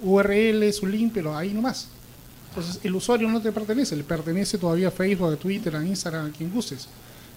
[0.03, 1.89] URL, su link, pero ahí nomás.
[2.51, 6.27] Entonces el usuario no te pertenece, le pertenece todavía a Facebook, a Twitter, a Instagram,
[6.27, 6.87] a quien gustes.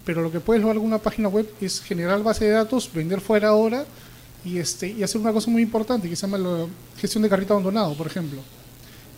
[0.08, 3.20] Pero lo que puedes lograr en una página web es generar base de datos, vender
[3.20, 3.84] fuera ahora
[4.46, 6.66] y, este, y hacer una cosa muy importante que se llama la
[6.98, 8.40] gestión de carrito abandonado, por ejemplo.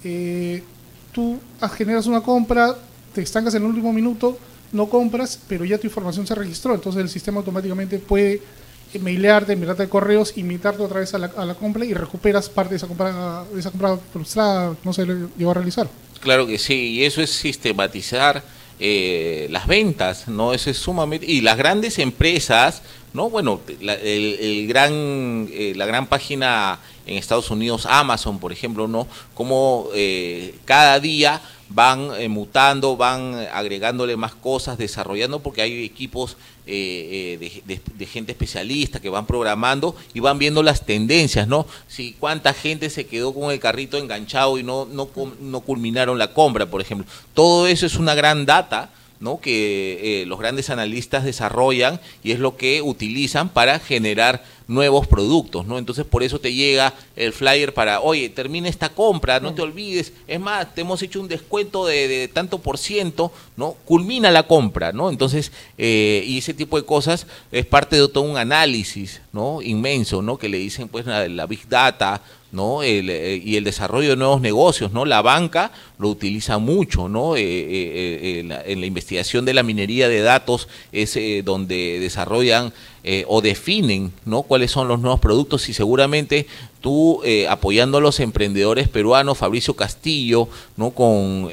[0.04, 0.64] Eh,
[1.12, 1.38] tú
[1.78, 2.76] generas una compra,
[3.14, 4.36] te estancas en el último minuto,
[4.72, 8.42] no compras, pero ya tu información se registró, entonces el sistema automáticamente puede
[9.00, 12.78] mailearte, enviarte correos, invitarte otra vez a la, a la compra y recuperas parte de
[12.78, 15.88] esa compra, de esa compra frustrada, no se llegó a realizar.
[16.20, 18.44] Claro que sí, y eso es sistematizar
[18.80, 20.54] eh, las ventas, ¿no?
[20.54, 21.26] Eso es sumamente...
[21.26, 22.82] Y las grandes empresas,
[23.14, 23.30] ¿no?
[23.30, 29.08] Bueno, la, el, gran, eh, la gran página en Estados Unidos, Amazon, por ejemplo, ¿no?
[29.34, 36.38] Como eh, cada día van eh, mutando, van agregándole más cosas, desarrollando, porque hay equipos
[36.66, 41.66] eh, eh, de, gente especialista que van programando y van viendo las tendencias, ¿no?
[41.88, 45.10] Si cuánta gente se quedó con el carrito enganchado y no, no,
[45.42, 47.08] no culminaron la compra, por ejemplo.
[47.34, 49.40] Todo eso es una gran data ¿no?
[49.40, 55.66] que eh, los grandes analistas desarrollan y es lo que utilizan para generar nuevos productos,
[55.66, 55.80] ¿no?
[55.80, 60.14] Entonces por eso te llega el flyer para, oye, termina esta compra, no te olvides,
[60.28, 63.76] es más, te hemos hecho un descuento de, tanto por ciento, ¿no?
[63.86, 65.10] Culmina la compra, ¿no?
[65.10, 69.64] Entonces, eh, y ese tipo de cosas es parte de todo un análisis, ¿no?
[69.64, 70.38] Inmenso, ¿no?
[70.38, 72.82] Que le dicen pues la Big Data, ¿no?
[72.84, 75.06] Eh, y el desarrollo de nuevos negocios, ¿no?
[75.06, 77.36] La banca lo utiliza mucho, ¿no?
[77.36, 82.74] Eh, eh, en, la, investigación de la minería de datos es donde desarrollan
[83.28, 84.44] o definen, ¿no?
[84.44, 86.48] Cuáles son los nuevos productos y seguramente
[86.82, 90.92] tú apoyando a los emprendedores peruanos, Fabricio Castillo, ¿no?
[90.92, 91.50] Con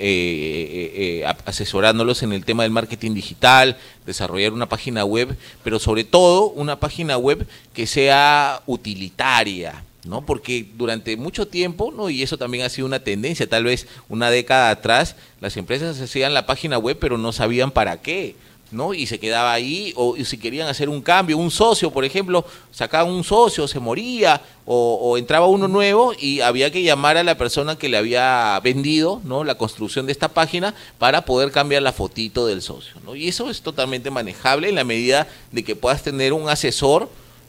[1.44, 6.78] asesorándolos en el tema del marketing digital, desarrollar una página web, pero sobre todo una
[6.80, 10.24] página web que sea utilitaria, ¿no?
[10.24, 12.08] Porque durante mucho tiempo, ¿no?
[12.08, 16.34] Y eso también ha sido una tendencia, tal vez una década atrás, las empresas hacían
[16.34, 18.36] la página web, pero no sabían para qué.
[18.70, 18.94] ¿no?
[18.94, 23.12] Y se quedaba ahí, o si querían hacer un cambio, un socio, por ejemplo, sacaban
[23.12, 27.76] un socio, se moría, o, entraba uno nuevo y había que llamar a la persona
[27.76, 29.44] que le había vendido, ¿no?
[29.44, 33.14] La construcción de esta página para poder cambiar la fotito del socio, ¿no?
[33.14, 37.08] Y eso es totalmente manejable en la medida de que puedas tener un asesor,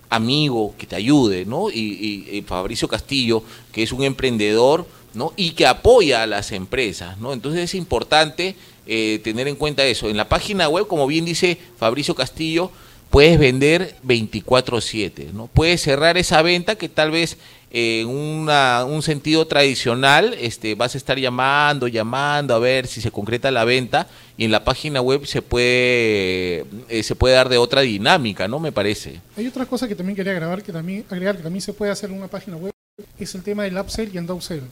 [0.10, 1.70] amigo que te ayude, ¿no?
[1.70, 5.34] Y, Fabricio Castillo, que es un emprendedor, ¿no?
[5.36, 7.34] Y que apoya a las empresas, ¿no?
[7.34, 10.10] Entonces es importante eh, tener en cuenta eso.
[10.10, 12.72] En la página web, como bien dice Fabricio Castillo,
[13.10, 15.48] puedes vender 24/7, ¿no?
[15.48, 17.38] Puedes cerrar esa venta que tal vez
[17.70, 23.52] en un sentido tradicional, este, vas a estar llamando, llamando a ver si se concreta
[23.52, 27.82] la venta y en la página web se puede eh, se puede dar de otra
[27.82, 28.60] dinámica, ¿no?
[28.60, 29.20] Me parece.
[29.36, 32.10] Hay otra cosa que también quería grabar, que también agregar que también se puede hacer
[32.10, 32.72] en una página web,
[33.20, 34.64] es el tema del upsell y el downsell.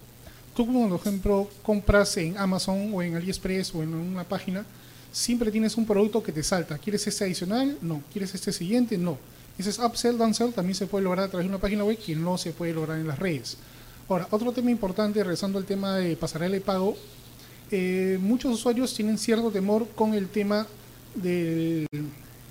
[0.55, 4.63] Tú, por ejemplo, compras en Amazon o en AliExpress o en una página,
[5.11, 6.77] siempre tienes un producto que te salta.
[6.77, 7.77] ¿Quieres este adicional?
[7.81, 8.01] No.
[8.13, 8.97] ¿Quieres este siguiente?
[8.97, 9.17] No
[9.57, 12.37] ese upsell, downsell también se puede lograr a través de una página web que no
[12.37, 13.57] se puede lograr en las redes.
[14.09, 16.95] Ahora, otro tema importante, regresando al tema de pasarela y pago,
[17.71, 20.67] eh, muchos usuarios tienen cierto temor con el tema
[21.15, 21.87] de,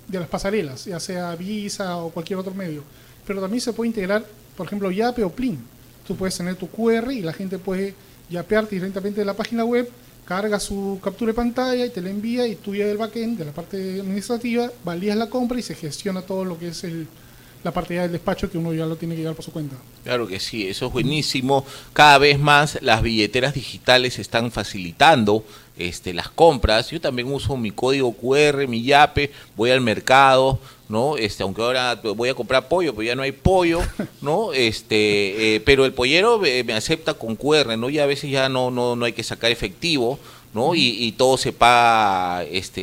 [0.07, 2.83] de las pasarelas, ya sea Visa o cualquier otro medio.
[3.25, 4.25] Pero también se puede integrar,
[4.57, 5.59] por ejemplo, Yape o Plin.
[6.05, 7.95] Tú puedes tener tu QR y la gente puede
[8.29, 9.89] yapearte directamente de la página web
[10.25, 13.45] carga su captura de pantalla y te la envía y tú ya del backend, de
[13.45, 17.07] la parte administrativa, valías la compra y se gestiona todo lo que es el,
[17.63, 19.75] la parte ya del despacho que uno ya lo tiene que llevar por su cuenta.
[20.03, 21.65] Claro que sí, eso es buenísimo.
[21.93, 25.45] Cada vez más las billeteras digitales están facilitando
[25.77, 26.89] este, las compras.
[26.91, 31.17] Yo también uso mi código QR, mi YAPE, voy al mercado, ¿no?
[31.17, 33.79] Este, aunque ahora voy a comprar pollo, pues ya no hay pollo,
[34.21, 34.53] ¿no?
[34.53, 37.89] Este, eh, pero el pollero me acepta con QR, ¿no?
[37.89, 40.19] Y a veces ya no, no, no hay que sacar efectivo,
[40.53, 40.75] ¿no?
[40.75, 42.81] Y, y todo se paga, este,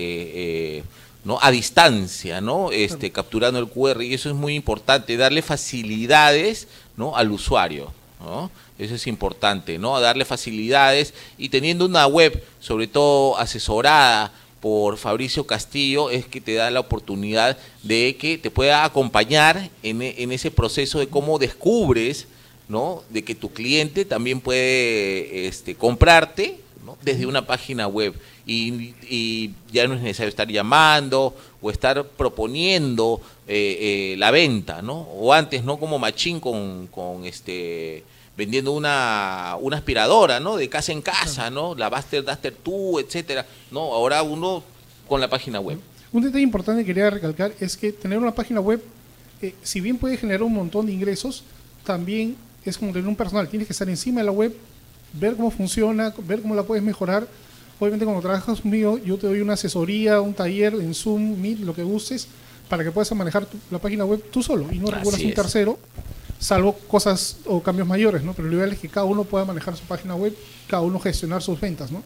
[0.78, 0.84] eh,
[1.24, 1.38] ¿no?
[1.40, 2.70] a distancia, ¿no?
[2.72, 7.16] Este, capturando el QR, y eso es muy importante, darle facilidades ¿no?
[7.16, 7.92] al usuario.
[8.20, 8.50] ¿no?
[8.82, 9.98] Eso es importante, ¿no?
[10.00, 16.54] Darle facilidades y teniendo una web, sobre todo asesorada por Fabricio Castillo, es que te
[16.54, 22.28] da la oportunidad de que te pueda acompañar en, en ese proceso de cómo descubres,
[22.68, 23.02] ¿no?
[23.10, 26.96] De que tu cliente también puede este, comprarte ¿no?
[27.02, 28.14] desde una página web
[28.46, 34.82] y, y, ya no es necesario estar llamando o estar proponiendo eh, eh, la venta,
[34.82, 35.00] ¿no?
[35.00, 35.78] O antes, ¿no?
[35.78, 38.02] Como machín con, con este
[38.36, 40.56] vendiendo una, una aspiradora, ¿no?
[40.56, 41.74] De casa en casa, ¿no?
[41.74, 43.46] La Buster Duster 2, etcétera.
[43.70, 44.62] No, ahora uno
[45.06, 45.78] con la página web.
[46.12, 48.82] Un detalle importante que quería recalcar es que tener una página web,
[49.40, 51.42] eh, si bien puede generar un montón de ingresos,
[51.84, 53.48] también es como tener un personal.
[53.48, 54.54] Tienes que estar encima de la web,
[55.12, 57.26] ver cómo funciona, ver cómo la puedes mejorar.
[57.78, 61.74] Obviamente cuando trabajas conmigo, yo te doy una asesoría, un taller en Zoom, Meet, lo
[61.74, 62.28] que gustes,
[62.68, 65.34] para que puedas manejar tu, la página web tú solo y no recurras a un
[65.34, 65.78] tercero,
[66.42, 68.34] salvo cosas o cambios mayores, ¿no?
[68.34, 71.40] Pero lo ideal es que cada uno pueda manejar su página web, cada uno gestionar
[71.40, 72.02] sus ventas, ¿no?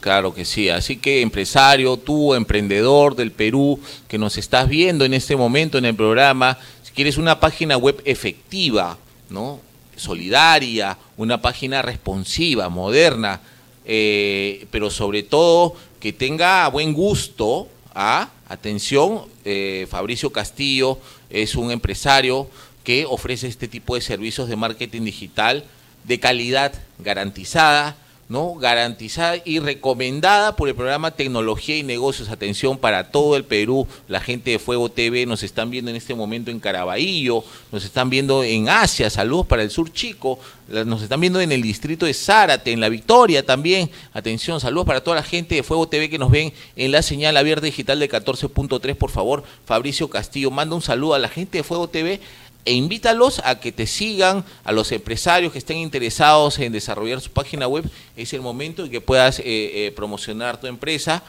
[0.00, 5.14] Claro que sí, así que empresario, tú, emprendedor del Perú, que nos estás viendo en
[5.14, 8.98] este momento en el programa, si quieres una página web efectiva,
[9.30, 9.60] ¿no?
[9.96, 13.40] solidaria, una página responsiva, moderna,
[13.84, 17.68] eh, pero sobre todo que tenga buen gusto.
[17.94, 18.30] ¿ah?
[18.48, 20.98] Atención, eh, Fabricio Castillo
[21.28, 22.48] es un empresario
[22.88, 25.62] que ofrece este tipo de servicios de marketing digital
[26.04, 27.98] de calidad garantizada,
[28.30, 28.54] ¿no?
[28.54, 32.30] garantizada y recomendada por el programa Tecnología y Negocios.
[32.30, 36.14] Atención para todo el Perú, la gente de Fuego TV nos están viendo en este
[36.14, 40.38] momento en Caraballo, nos están viendo en Asia, saludos para el sur chico,
[40.86, 43.90] nos están viendo en el distrito de Zárate, en La Victoria también.
[44.14, 47.36] Atención, saludos para toda la gente de Fuego TV que nos ven en la señal
[47.36, 49.44] abierta digital de 14.3, por favor.
[49.66, 52.20] Fabricio Castillo, manda un saludo a la gente de Fuego TV
[52.68, 57.30] e invítalos a que te sigan, a los empresarios que estén interesados en desarrollar su
[57.30, 61.22] página web, es el momento en que puedas eh, eh, promocionar tu empresa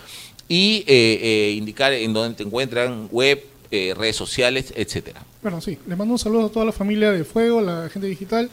[0.49, 5.23] y eh, indicar en dónde te encuentran web, redes sociales, etcétera.
[5.41, 8.49] Bueno, sí, les mando un saludo a toda la familia de Fuego, la gente digital,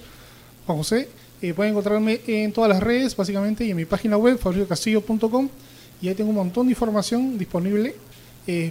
[0.66, 1.09] Juan José.
[1.57, 5.49] pueden encontrarme en todas las redes, básicamente, y en mi página web, fabriciocastillo.com,
[6.03, 7.96] y ahí tengo un montón de información disponible.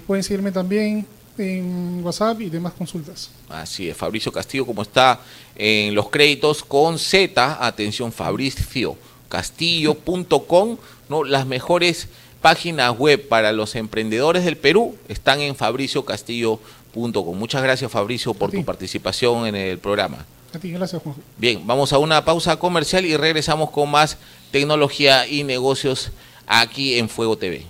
[0.07, 1.05] pueden seguirme también
[1.37, 3.29] en WhatsApp y demás consultas.
[3.49, 5.19] Así es, Fabricio Castillo, como está
[5.55, 8.97] en los créditos con Z, atención, Fabricio
[9.29, 10.77] Castillo.com,
[11.09, 11.23] ¿no?
[11.23, 12.07] las mejores
[12.41, 17.37] páginas web para los emprendedores del Perú están en fabriciocastillo.com.
[17.37, 20.25] Muchas gracias, Fabricio, por tu participación en el programa.
[20.53, 21.15] A ti, gracias, Juan.
[21.37, 24.17] Bien, vamos a una pausa comercial y regresamos con más
[24.51, 26.11] tecnología y negocios
[26.47, 27.65] aquí en Fuego TV.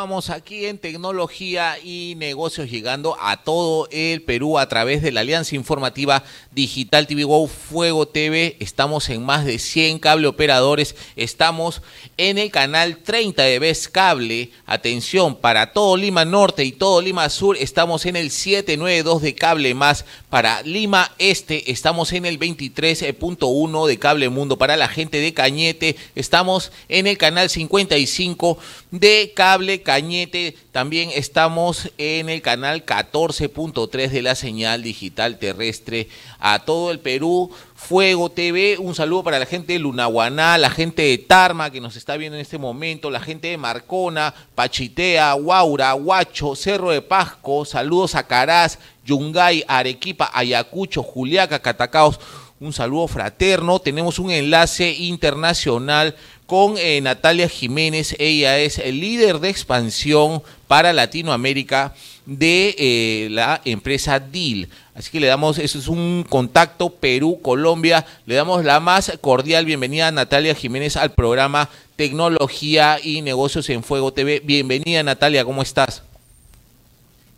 [0.00, 5.20] Continuamos aquí en tecnología y negocios llegando a todo el Perú a través de la
[5.20, 8.56] Alianza Informativa Digital TV Go Fuego TV.
[8.60, 10.96] Estamos en más de 100 cable operadores.
[11.16, 11.82] Estamos
[12.16, 14.50] en el canal 30 de Best Cable.
[14.64, 19.74] Atención, para todo Lima Norte y todo Lima Sur estamos en el 792 de Cable
[19.74, 20.06] Más.
[20.30, 24.56] Para Lima Este estamos en el 23.1 de Cable Mundo.
[24.56, 28.56] Para la gente de Cañete estamos en el canal 55
[28.92, 30.56] de Cable Cañete.
[30.70, 36.06] También estamos en el canal 14.3 de la señal digital terrestre
[36.38, 37.50] a todo el Perú.
[37.74, 41.96] Fuego TV, un saludo para la gente de Lunaguaná, la gente de Tarma que nos
[41.96, 47.64] está viendo en este momento, la gente de Marcona, Pachitea, Huaura, Huacho, Cerro de Pasco,
[47.64, 52.20] saludos a Caraz, Yungay, Arequipa, Ayacucho, Juliaca, Catacaos
[52.60, 53.80] un saludo fraterno.
[53.80, 56.14] Tenemos un enlace internacional
[56.50, 58.16] con eh, Natalia Jiménez.
[58.18, 61.94] Ella es el líder de expansión para Latinoamérica
[62.26, 64.68] de eh, la empresa DIL.
[64.96, 68.04] Así que le damos, eso es un contacto Perú-Colombia.
[68.26, 73.84] Le damos la más cordial bienvenida a Natalia Jiménez al programa Tecnología y Negocios en
[73.84, 74.42] Fuego TV.
[74.44, 76.02] Bienvenida Natalia, ¿cómo estás?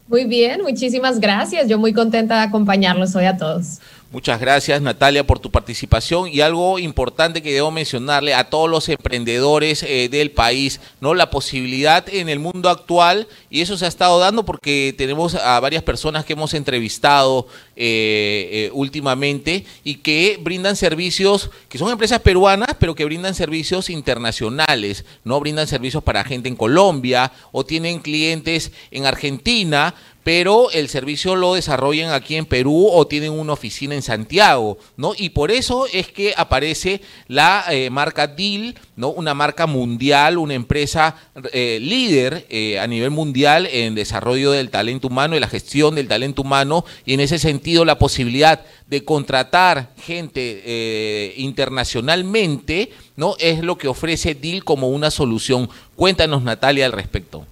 [0.08, 1.68] Muy bien, muchísimas gracias.
[1.68, 3.78] Yo muy contenta de acompañarlos hoy a todos.
[4.12, 6.28] Muchas gracias Natalia por tu participación.
[6.28, 11.30] Y algo importante que debo mencionarle a todos los emprendedores eh, del país, no la
[11.30, 15.82] posibilidad en el mundo actual y eso se ha estado dando porque tenemos a varias
[15.82, 22.76] personas que hemos entrevistado eh, eh, últimamente y que brindan servicios que son empresas peruanas
[22.78, 28.72] pero que brindan servicios internacionales, no brindan servicios para gente en Colombia o tienen clientes
[28.90, 29.94] en Argentina
[30.24, 35.14] pero el servicio lo desarrollan aquí en Perú o tienen una oficina en Santiago, ¿no?
[35.16, 39.08] Y por eso es que aparece la eh, marca DIL, ¿no?
[39.08, 41.16] Una marca mundial, una empresa
[41.52, 46.08] eh, líder eh, a nivel mundial en desarrollo del talento humano y la gestión del
[46.08, 53.36] talento humano y en ese sentido la posibilidad de contratar gente internacionalmente, ¿no?
[53.38, 55.70] Es lo que ofrece DIL como una solución.
[55.96, 57.46] Cuéntanos, Natalia, al respecto.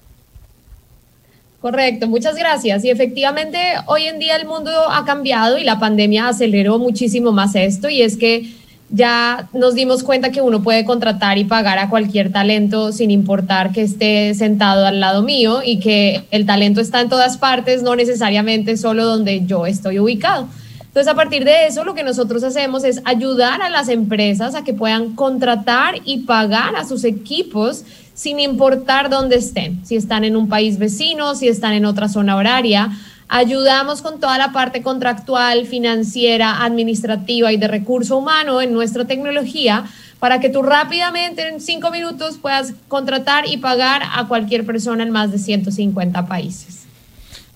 [1.61, 2.85] Correcto, muchas gracias.
[2.85, 7.55] Y efectivamente, hoy en día el mundo ha cambiado y la pandemia aceleró muchísimo más
[7.55, 8.51] esto y es que
[8.89, 13.73] ya nos dimos cuenta que uno puede contratar y pagar a cualquier talento sin importar
[13.73, 17.95] que esté sentado al lado mío y que el talento está en todas partes, no
[17.95, 20.49] necesariamente solo donde yo estoy ubicado.
[20.81, 24.65] Entonces, a partir de eso, lo que nosotros hacemos es ayudar a las empresas a
[24.65, 27.85] que puedan contratar y pagar a sus equipos
[28.21, 32.37] sin importar dónde estén, si están en un país vecino, si están en otra zona
[32.37, 32.91] horaria.
[33.29, 39.87] Ayudamos con toda la parte contractual, financiera, administrativa y de recurso humano en nuestra tecnología
[40.19, 45.13] para que tú rápidamente en cinco minutos puedas contratar y pagar a cualquier persona en
[45.13, 46.80] más de 150 países.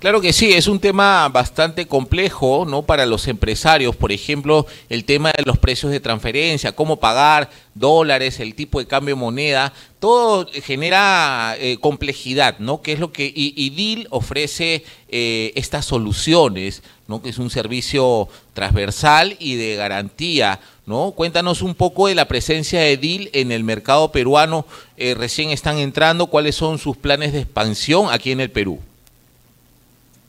[0.04, 2.82] Claro que sí, es un tema bastante complejo, ¿no?
[2.82, 8.38] Para los empresarios, por ejemplo, el tema de los precios de transferencia, cómo pagar dólares,
[8.38, 12.82] el tipo de cambio de moneda, todo genera eh, complejidad, ¿no?
[12.82, 17.22] Que es lo que y, DIL ofrece eh, estas soluciones, ¿no?
[17.22, 21.12] Que es un servicio transversal y de garantía, ¿no?
[21.12, 24.66] Cuéntanos un poco de la presencia de DIL en el mercado peruano.
[24.98, 28.80] Eh, recién están entrando, ¿cuáles son sus planes de expansión aquí en el Perú?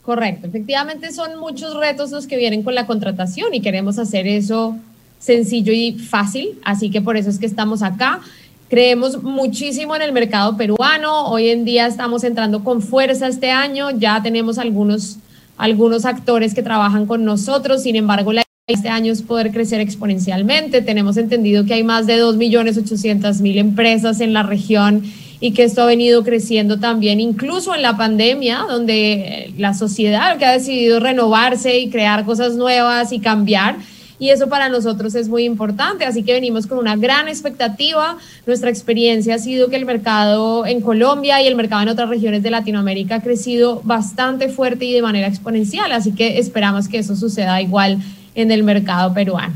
[0.06, 4.78] Correcto, efectivamente son muchos retos los que vienen con la contratación y queremos hacer eso
[5.18, 8.22] sencillo y fácil, así que por eso es que estamos acá.
[8.70, 13.90] Creemos muchísimo en el mercado peruano, hoy en día estamos entrando con fuerza este año,
[13.90, 15.18] ya tenemos algunos,
[15.58, 20.82] algunos actores que trabajan con nosotros, sin embargo la este año es poder crecer exponencialmente.
[20.82, 25.04] Tenemos entendido que hay más de 2.800.000 empresas en la región
[25.40, 30.46] y que esto ha venido creciendo también, incluso en la pandemia, donde la sociedad que
[30.46, 33.78] ha decidido renovarse y crear cosas nuevas y cambiar.
[34.18, 38.18] Y eso para nosotros es muy importante, así que venimos con una gran expectativa.
[38.46, 42.42] Nuestra experiencia ha sido que el mercado en Colombia y el mercado en otras regiones
[42.42, 47.16] de Latinoamérica ha crecido bastante fuerte y de manera exponencial, así que esperamos que eso
[47.18, 48.00] suceda igual
[48.36, 49.54] en el mercado peruano.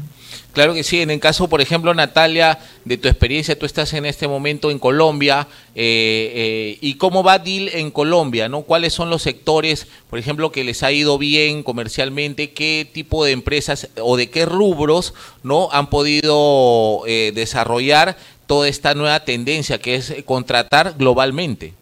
[0.54, 4.06] Claro que sí, en el caso, por ejemplo, Natalia, de tu experiencia, tú estás en
[4.06, 8.50] este momento en Colombia, eh, eh, ¿y cómo va DIL en Colombia?
[8.50, 8.64] ¿no?
[8.64, 12.52] ¿Cuáles son los sectores, por ejemplo, que les ha ido bien comercialmente?
[12.52, 18.95] ¿Qué tipo de empresas o de qué rubros no han podido eh, desarrollar toda esta
[18.95, 21.74] nueva tendencia que es contratar globalmente?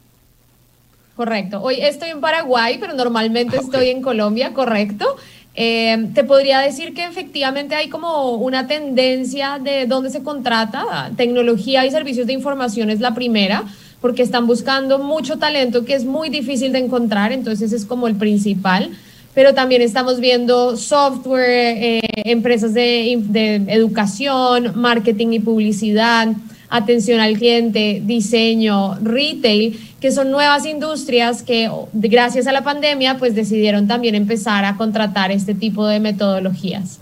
[1.15, 1.61] Correcto.
[1.63, 5.15] Hoy estoy en Paraguay, pero normalmente ah, estoy en Colombia, correcto.
[5.59, 11.09] Eh, te podría decir que efectivamente hay como una tendencia de dónde se contrata.
[11.17, 13.63] Tecnología y servicios de información es la primera,
[13.99, 18.15] porque están buscando mucho talento que es muy difícil de encontrar, entonces es como el
[18.15, 18.91] principal
[19.37, 26.29] pero también estamos viendo software, eh, empresas de, de, educación, marketing y publicidad,
[26.69, 33.35] atención al cliente, diseño, retail, que son nuevas industrias que gracias a la pandemia pues
[33.35, 36.99] decidieron también empezar a contratar este tipo de metodologías.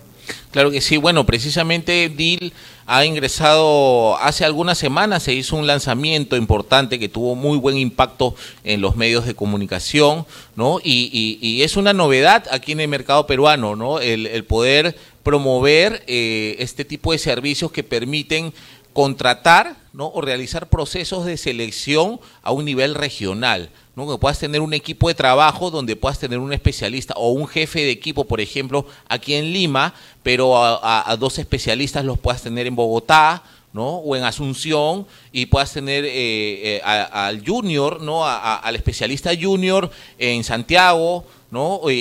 [0.52, 2.52] Claro que sí, bueno, precisamente DIL
[2.88, 8.36] ha ingresado hace algunas semanas, se hizo un lanzamiento importante que tuvo muy buen impacto
[8.64, 10.26] en los medios de comunicación,
[10.56, 10.80] ¿no?
[10.84, 14.00] Y, es una novedad aquí en el mercado peruano, ¿no?
[14.00, 18.54] El, poder promover eh, este tipo de servicios que permiten
[18.94, 20.08] contratar ¿no?
[20.08, 23.70] o realizar procesos de selección a un nivel regional.
[23.96, 24.20] ¿No?
[24.20, 27.92] Que tener un equipo de trabajo donde puedas tener un especialista o un jefe de
[27.92, 29.94] equipo, por ejemplo, aquí en Lima,
[30.24, 33.96] pero a, dos especialistas los puedas tener en Bogotá, ¿no?
[33.98, 38.26] o en Asunción y puedas tener eh, eh, al junior, ¿no?
[38.26, 41.82] al especialista junior en Santiago, ¿no?
[41.84, 41.92] o,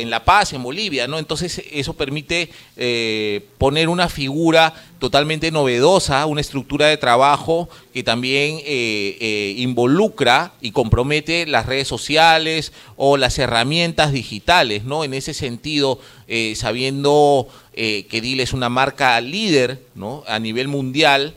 [0.00, 1.18] en, La Paz, en Bolivia, ¿no?
[1.18, 8.58] Entonces eso permite eh, poner una figura totalmente novedosa, una estructura de trabajo que también
[8.64, 15.04] eh, eh, involucra y compromete las redes sociales o las herramientas digitales, ¿no?
[15.04, 15.98] En ese sentido,
[16.54, 20.24] sabiendo que DIL es una marca líder, ¿no?
[20.26, 21.34] A nivel mundial,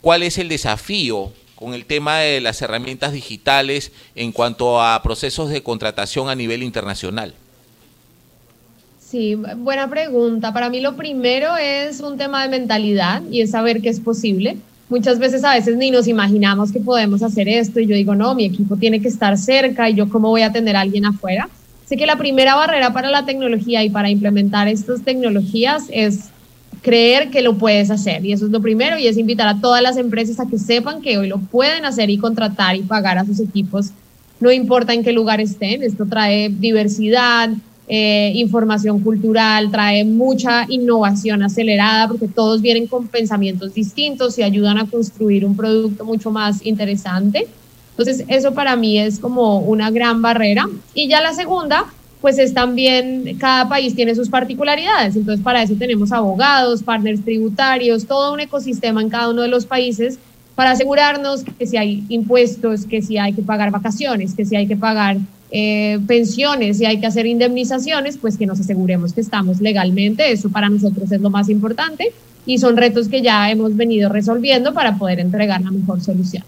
[0.00, 5.48] ¿cuál es el desafío con el tema de las herramientas digitales en cuanto a procesos
[5.48, 7.34] de contratación a nivel internacional?
[9.16, 10.52] Sí, buena pregunta.
[10.52, 14.58] Para mí lo primero es un tema de mentalidad y es saber que es posible.
[14.90, 18.34] Muchas veces a veces ni nos imaginamos que podemos hacer esto y yo digo, no,
[18.34, 21.48] mi equipo tiene que estar cerca y yo cómo voy a tener a alguien afuera.
[21.86, 26.24] Sé que la primera barrera para la tecnología y para implementar estas tecnologías es
[26.82, 28.22] creer que lo puedes hacer.
[28.22, 31.00] Y eso es lo primero, y es invitar a todas las empresas a que sepan
[31.00, 33.92] que hoy lo pueden hacer y contratar y pagar a sus equipos,
[34.40, 35.82] no importa en qué lugar estén.
[35.82, 37.48] Esto trae diversidad,
[37.88, 44.78] eh, información cultural, trae mucha innovación acelerada, porque todos vienen con pensamientos distintos y ayudan
[44.78, 47.46] a construir un producto mucho más interesante.
[47.90, 50.68] Entonces, eso para mí es como una gran barrera.
[50.94, 51.86] Y ya la segunda
[52.20, 58.06] pues es también, cada país tiene sus particularidades, entonces para eso tenemos abogados, partners tributarios,
[58.06, 60.18] todo un ecosistema en cada uno de los países
[60.56, 64.66] para asegurarnos que si hay impuestos, que si hay que pagar vacaciones, que si hay
[64.66, 65.18] que pagar
[65.50, 70.48] eh, pensiones, si hay que hacer indemnizaciones, pues que nos aseguremos que estamos legalmente, eso
[70.48, 72.12] para nosotros es lo más importante
[72.46, 76.44] y son retos que ya hemos venido resolviendo para poder entregar la mejor solución.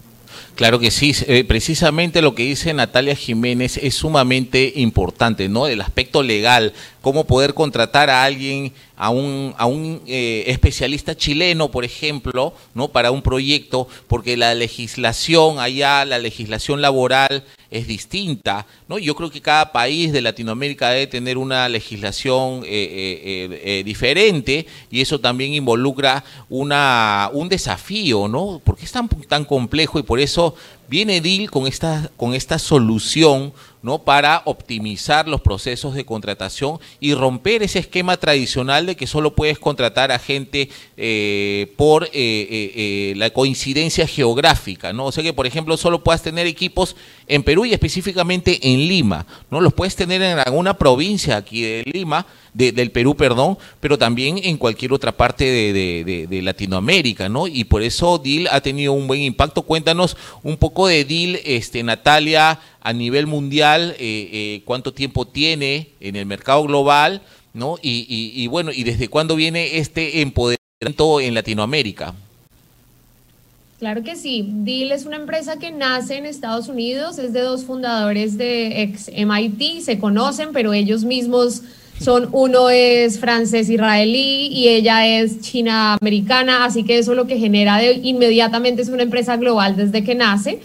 [0.55, 5.68] Claro que sí, eh, precisamente lo que dice Natalia Jiménez es sumamente importante, ¿no?
[5.68, 11.70] El aspecto legal, cómo poder contratar a alguien, a un, a un eh, especialista chileno,
[11.70, 12.88] por ejemplo, ¿no?
[12.88, 18.99] Para un proyecto, porque la legislación allá, la legislación laboral es distinta, ¿no?
[18.99, 25.21] Yo creo que cada país de Latinoamérica debe tener una legislación eh, diferente y eso
[25.21, 28.61] también involucra una, un desafío, ¿no?
[28.64, 30.55] Porque es tan, tan complejo y por eso
[30.89, 33.53] viene DIL con esta, con esta solución
[33.83, 34.01] ¿no?
[34.01, 39.59] para optimizar los procesos de contratación y romper ese esquema tradicional de que solo puedes
[39.59, 44.93] contratar a gente eh, por eh, eh, la coincidencia geográfica.
[44.93, 45.07] ¿no?
[45.07, 46.97] O sea que, por ejemplo, solo puedas tener equipos
[47.29, 49.26] en Perú y específicamente en Lima.
[49.51, 49.61] ¿no?
[49.61, 54.57] Los puedes tener en alguna provincia aquí de Lima, del Perú, perdón, pero también en
[54.57, 57.47] cualquier otra parte de, Latinoamérica, ¿no?
[57.47, 59.62] Y por eso DIL ha tenido un buen impacto.
[59.62, 65.91] Cuéntanos un poco de DIL, este, Natalia, a nivel mundial, eh, eh, cuánto tiempo tiene
[66.01, 67.22] en el mercado global,
[67.53, 67.76] ¿no?
[67.83, 72.14] Y, bueno, y desde cuándo viene este empoderamiento en Latinoamérica.
[73.79, 74.45] Claro que sí.
[74.49, 79.09] DIL es una empresa que nace en Estados Unidos, es de dos fundadores de ex
[79.09, 81.62] MIT, se conocen, pero ellos mismos
[82.01, 87.39] son uno es francés israelí y ella es china americana, así que eso lo que
[87.39, 90.61] genera de, inmediatamente es una empresa global desde que nace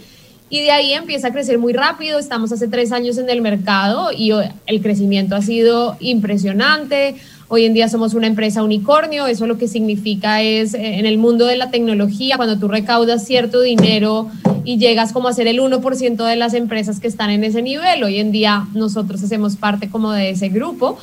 [0.50, 2.18] y de ahí empieza a crecer muy rápido.
[2.18, 4.32] Estamos hace tres años en el mercado y
[4.66, 7.16] el crecimiento ha sido impresionante.
[7.48, 11.18] Hoy en día somos una empresa unicornio, eso lo que significa es eh, en el
[11.18, 14.30] mundo de la tecnología, cuando tú recaudas cierto dinero
[14.64, 18.02] y llegas como a ser el 1% de las empresas que están en ese nivel,
[18.02, 20.98] hoy en día nosotros hacemos parte como de ese grupo.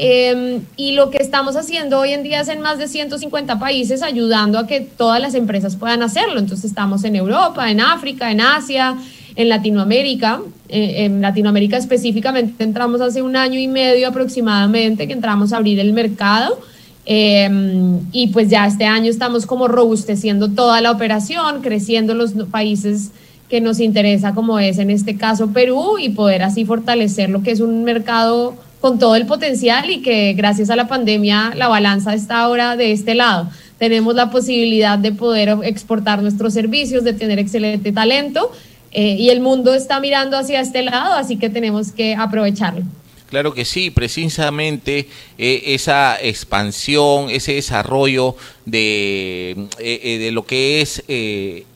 [0.00, 4.02] Em, y lo que estamos haciendo hoy en día es en más de 150 países
[4.02, 6.38] ayudando a que todas las empresas puedan hacerlo.
[6.38, 8.96] Entonces estamos en Europa, en África, en Asia,
[9.38, 10.42] en Latinoamérica.
[10.68, 15.78] Eh, en Latinoamérica específicamente entramos hace un año y medio aproximadamente que entramos a abrir
[15.78, 16.58] el mercado.
[17.06, 23.12] Em, y pues ya este año estamos como robusteciendo toda la operación, creciendo los países
[23.48, 27.52] que nos interesa, como es en este caso Perú, y poder así fortalecer lo que
[27.52, 32.12] es un mercado con todo el potencial y que gracias a la pandemia la balanza
[32.12, 33.48] está ahora de este lado.
[33.78, 38.50] Tenemos la posibilidad de poder exportar nuestros servicios, de tener excelente talento
[38.92, 42.82] eh, y el mundo está mirando hacia este lado, así que tenemos que aprovecharlo.
[43.28, 51.02] Claro que sí, precisamente eh, esa expansión, ese desarrollo de, eh, de lo que es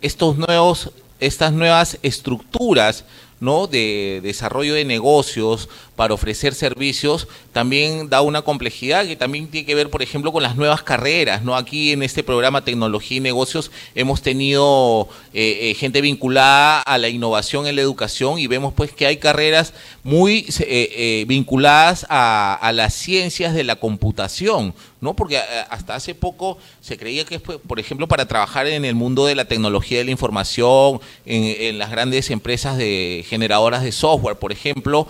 [0.00, 0.90] estos nuevos,
[1.20, 3.04] estas nuevas estructuras
[3.38, 3.66] ¿no?
[3.66, 9.74] de desarrollo de negocios para ofrecer servicios, también da una complejidad que también tiene que
[9.74, 11.42] ver, por ejemplo, con las nuevas carreras.
[11.42, 11.54] ¿no?
[11.54, 17.08] Aquí en este programa Tecnología y Negocios hemos tenido eh, eh, gente vinculada a la
[17.08, 22.94] innovación en la educación y vemos pues que hay carreras muy eh, vinculadas a, las
[22.94, 25.14] ciencias de la computación, ¿no?
[25.14, 25.38] Porque
[25.68, 29.44] hasta hace poco se creía que, por ejemplo, para trabajar en el mundo de la
[29.44, 35.06] tecnología de la información, en, las grandes empresas de generadoras de software, por ejemplo,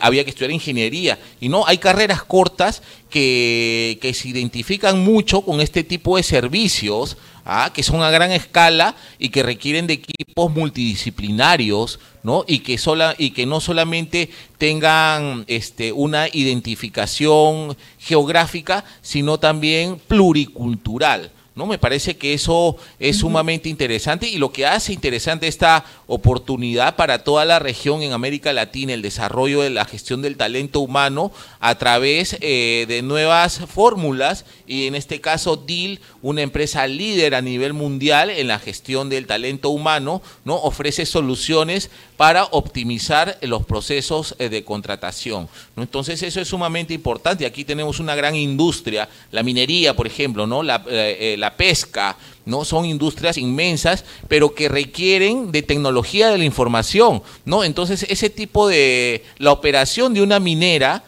[0.00, 1.18] había que estudiar ingeniería.
[1.40, 7.16] Y no, hay carreras cortas que, que se identifican mucho con este tipo de servicios,
[7.44, 7.70] ¿ah?
[7.74, 11.98] que son a gran escala y que requieren de equipos multidisciplinarios.
[12.46, 21.30] Y que, sola, y que no solamente tengan este, una identificación geográfica, sino también pluricultural.
[21.54, 21.66] ¿No?
[21.66, 27.24] Me parece que eso es sumamente interesante y lo que hace interesante esta oportunidad para
[27.24, 31.76] toda la región en América Latina, el desarrollo de la gestión del talento humano a
[31.76, 37.72] través eh, de nuevas fórmulas y en este caso DIL, una empresa líder a nivel
[37.72, 40.56] mundial en la gestión del talento humano, ¿no?
[40.56, 41.90] ofrece soluciones
[42.20, 45.48] para optimizar los procesos eh, de contratación.
[45.74, 47.46] Entonces eso es sumamente importante.
[47.46, 50.62] Aquí tenemos una gran industria, la minería, por ejemplo, ¿no?
[50.62, 52.66] la, eh, la pesca, ¿no?
[52.66, 57.64] Son industrias inmensas, pero que requieren de tecnología de la información, ¿no?
[57.64, 61.02] Entonces, ese tipo de la operación de una minera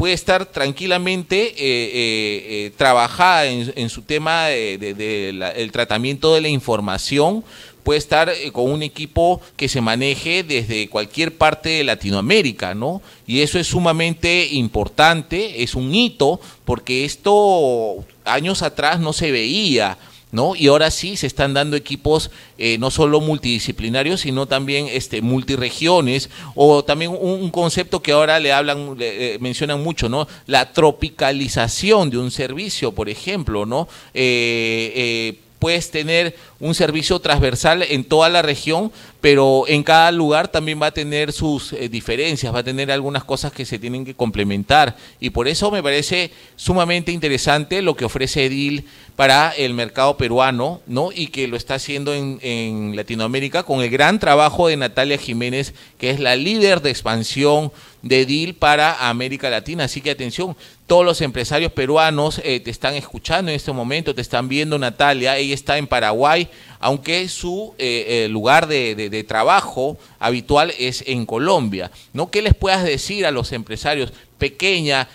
[0.00, 6.48] puede estar tranquilamente eh, eh, eh, trabajada en, su tema de, el tratamiento de la
[6.48, 7.44] información,
[7.82, 13.02] puede estar con un equipo que se maneje desde cualquier parte de Latinoamérica, ¿no?
[13.26, 19.98] Y eso es sumamente importante, es un hito, porque esto años atrás no se veía.
[20.32, 20.54] ¿no?
[20.54, 26.30] Y ahora sí se están dando equipos eh, no solo multidisciplinarios, sino también este, multiregiones,
[26.54, 30.28] o también un, concepto que ahora le hablan, le, mencionan mucho, ¿no?
[30.46, 33.88] La tropicalización de un servicio, por ejemplo, ¿no?
[34.14, 38.90] Eh, eh, puedes tener un servicio transversal en toda la región,
[39.20, 43.24] pero en cada lugar también va a tener sus eh, diferencias, va a tener algunas
[43.24, 44.96] cosas que se tienen que complementar.
[45.20, 48.86] Y por eso me parece sumamente interesante lo que ofrece Edil
[49.20, 51.10] para el mercado peruano, ¿no?
[51.14, 56.08] Y que lo está haciendo en, Latinoamérica con el gran trabajo de Natalia Jiménez, que
[56.08, 59.84] es la líder de expansión de DIL para América Latina.
[59.84, 60.56] Así que atención,
[60.86, 65.36] todos los empresarios peruanos eh, te están escuchando en este momento, te están viendo Natalia,
[65.36, 66.48] ella está en Paraguay,
[66.78, 71.90] aunque su eh, lugar de, trabajo habitual es en Colombia.
[72.12, 72.30] ¿no?
[72.30, 74.12] ¿Qué les puedas decir a los empresarios?
[74.38, 75.08] Pequeña,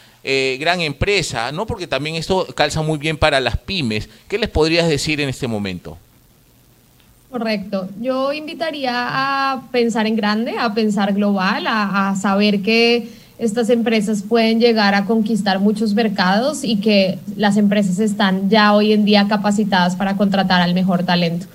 [0.60, 1.66] gran empresa, ¿no?
[1.66, 4.10] porque también esto calza muy bien para las pymes.
[4.28, 5.98] ¿Qué les podrías decir en este momento?
[7.36, 7.89] Correcto.
[8.00, 14.62] Yo invitaría a pensar en grande, a pensar global, a, saber que estas empresas pueden
[14.62, 19.98] llegar a conquistar muchos mercados y que las empresas están ya hoy en día capacitadas
[19.98, 21.46] para contratar al mejor talento.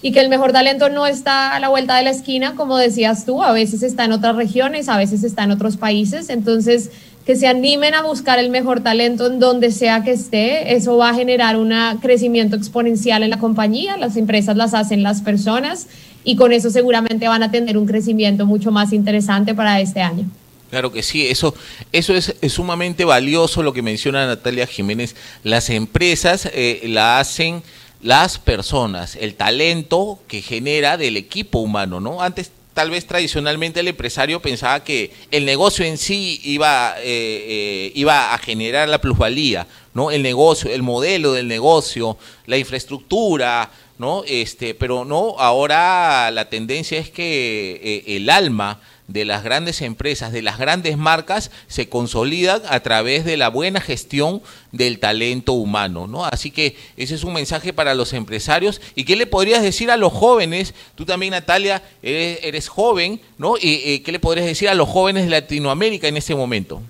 [0.00, 3.24] Y que el mejor talento no está a la vuelta de la esquina, como decías
[3.24, 6.30] tú, a veces está en otras regiones, a veces está en otros países.
[6.30, 6.90] Entonces,
[7.28, 10.74] que se animen a buscar el mejor talento en donde sea que esté.
[10.74, 13.98] Eso va a generar un crecimiento exponencial en la compañía.
[13.98, 15.88] Las empresas las hacen las personas
[16.24, 20.24] y con eso seguramente van a tener un crecimiento mucho más interesante para este año.
[20.70, 21.54] Claro que sí, eso,
[21.92, 25.14] eso es, sumamente valioso lo que menciona Natalia Jiménez.
[25.44, 27.62] Las empresas eh, la hacen
[28.00, 32.22] las personas, el talento que genera del equipo humano, ¿no?
[32.22, 37.92] Antes tal vez tradicionalmente el empresario pensaba que el negocio en sí iba, eh, eh,
[37.96, 40.12] iba a generar la plusvalía, ¿no?
[40.12, 43.68] El negocio, el modelo del negocio, la infraestructura,
[43.98, 44.22] ¿no?
[44.28, 50.32] Este, pero no, ahora la tendencia es que eh, el alma de las grandes empresas,
[50.32, 56.06] de las grandes marcas, se consolidan a través de la buena gestión del talento humano,
[56.06, 56.26] ¿no?
[56.26, 58.82] Así que ese es un mensaje para los empresarios.
[58.94, 60.74] ¿Y qué le podrías decir a los jóvenes?
[60.94, 63.54] Tú también, Natalia, eres, joven, ¿no?
[63.60, 66.82] ¿Y, qué le podrías decir a los jóvenes de Latinoamérica en este momento?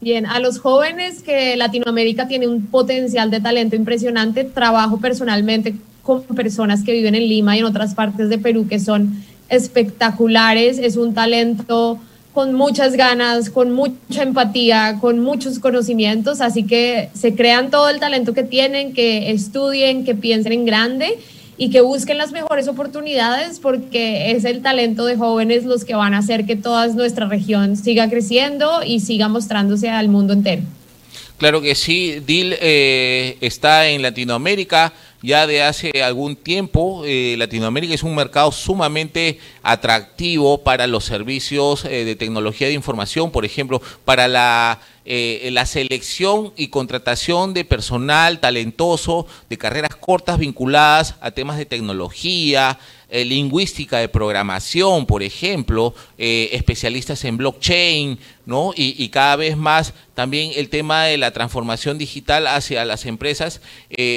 [0.00, 6.22] Bien, a los jóvenes que Latinoamérica tiene un potencial de talento impresionante, trabajo personalmente con
[6.22, 10.96] personas que viven en Lima y en otras partes de Perú que son espectaculares, es
[10.96, 11.98] un talento
[12.32, 17.98] con muchas ganas, con mucha empatía, con muchos conocimientos, así que se crean todo el
[17.98, 21.18] talento que tienen, que estudien, que piensen en grande
[21.56, 26.14] y que busquen las mejores oportunidades porque es el talento de jóvenes los que van
[26.14, 30.62] a hacer que toda nuestra región siga creciendo y siga mostrándose al mundo entero.
[31.38, 34.92] Claro que sí, DIL eh, está en Latinoamérica
[35.22, 37.02] ya de hace algún tiempo.
[37.04, 43.30] Eh, Latinoamérica es un mercado sumamente atractivo para los servicios eh, de tecnología de información,
[43.30, 51.16] por ejemplo, para eh, la selección y contratación de personal talentoso de carreras cortas vinculadas
[51.20, 52.78] a temas de tecnología,
[53.10, 58.72] lingüística de programación, por ejemplo, especialistas en blockchain, ¿no?
[58.76, 63.60] Y, y, cada vez más también el tema de la transformación digital hacia las empresas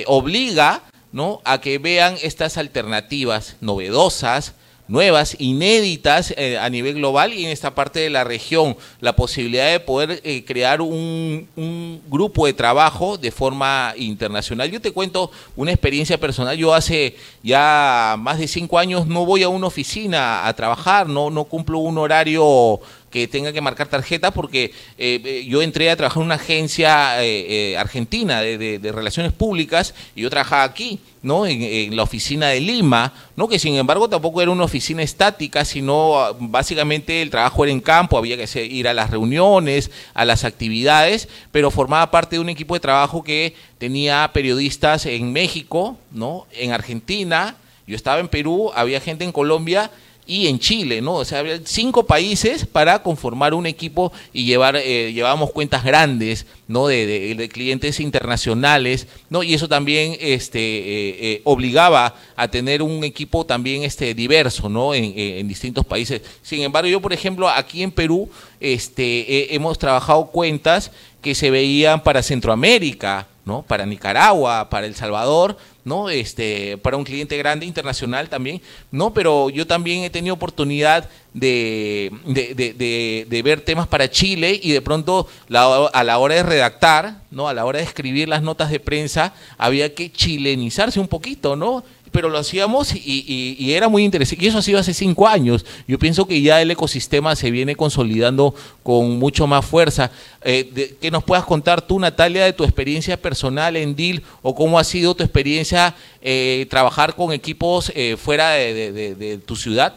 [0.07, 1.41] obliga ¿no?
[1.43, 4.53] a que vean estas alternativas novedosas,
[4.91, 9.71] nuevas, inéditas eh, a nivel global y en esta parte de la región, la posibilidad
[9.71, 14.69] de poder eh, crear un, un, grupo de trabajo de forma internacional.
[14.69, 19.43] Yo te cuento una experiencia personal, yo hace ya más de cinco años no voy
[19.43, 22.81] a una oficina a trabajar, no, no cumplo un horario
[23.11, 27.23] que tenga que marcar tarjeta porque eh, eh, yo entré a trabajar en una agencia
[27.23, 31.45] eh, argentina de, relaciones públicas y yo trabajaba aquí, ¿no?
[31.45, 33.47] En, la oficina de Lima, ¿no?
[33.47, 37.81] Que sin embargo tampoco era una oficina estática, sino ah, básicamente el trabajo era en
[37.81, 42.49] campo, había que ir a las reuniones, a las actividades, pero formaba parte de un
[42.49, 46.47] equipo de trabajo que tenía periodistas en México, ¿no?
[46.53, 49.91] En Argentina, yo estaba en Perú, había gente en Colombia
[50.31, 51.15] y en Chile, ¿no?
[51.15, 56.45] O sea, había cinco países para conformar un equipo y llevar, eh, llevábamos cuentas grandes,
[56.69, 56.87] ¿no?
[56.87, 59.43] De, clientes internacionales, ¿no?
[59.43, 64.93] Y eso también este, eh, eh, obligaba a tener un equipo también este, diverso, ¿no?
[64.93, 66.21] En, distintos países.
[66.41, 68.29] Sin embargo, yo, por ejemplo, aquí en Perú,
[68.61, 73.63] este, hemos trabajado cuentas que se veían para Centroamérica, ¿no?
[73.63, 76.09] Para Nicaragua, para El Salvador, ¿no?
[76.09, 78.61] Este, para un cliente grande internacional también,
[78.91, 79.13] ¿no?
[79.13, 85.27] Pero yo también he tenido oportunidad de, de, ver temas para Chile y de pronto
[85.49, 87.47] a la hora de redactar, ¿no?
[87.47, 91.83] A la hora de escribir las notas de prensa, había que chilenizarse un poquito, ¿no?
[92.11, 94.43] Pero lo hacíamos y, era muy interesante.
[94.43, 95.65] Y eso ha sido hace cinco años.
[95.87, 98.53] Yo pienso que ya el ecosistema se viene consolidando
[98.83, 100.11] con mucho más fuerza.
[100.43, 104.77] Eh, que nos puedas contar tú, Natalia, de tu experiencia personal en DIL o cómo
[104.77, 109.95] ha sido tu experiencia eh, trabajar con equipos eh, fuera de tu ciudad.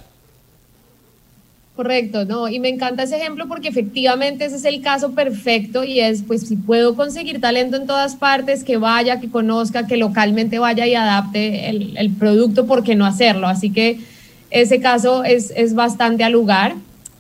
[1.77, 5.99] Correcto, no, y me encanta ese ejemplo porque efectivamente ese es el caso perfecto y
[5.99, 10.61] es, pues si puedo conseguir talento en todas partes, que vaya, que conozca, que localmente
[10.61, 13.49] vaya y adapte el, producto, ¿por qué no hacerlo?
[13.49, 13.99] Así que
[14.53, 16.77] ese caso es, es bastante al lugar.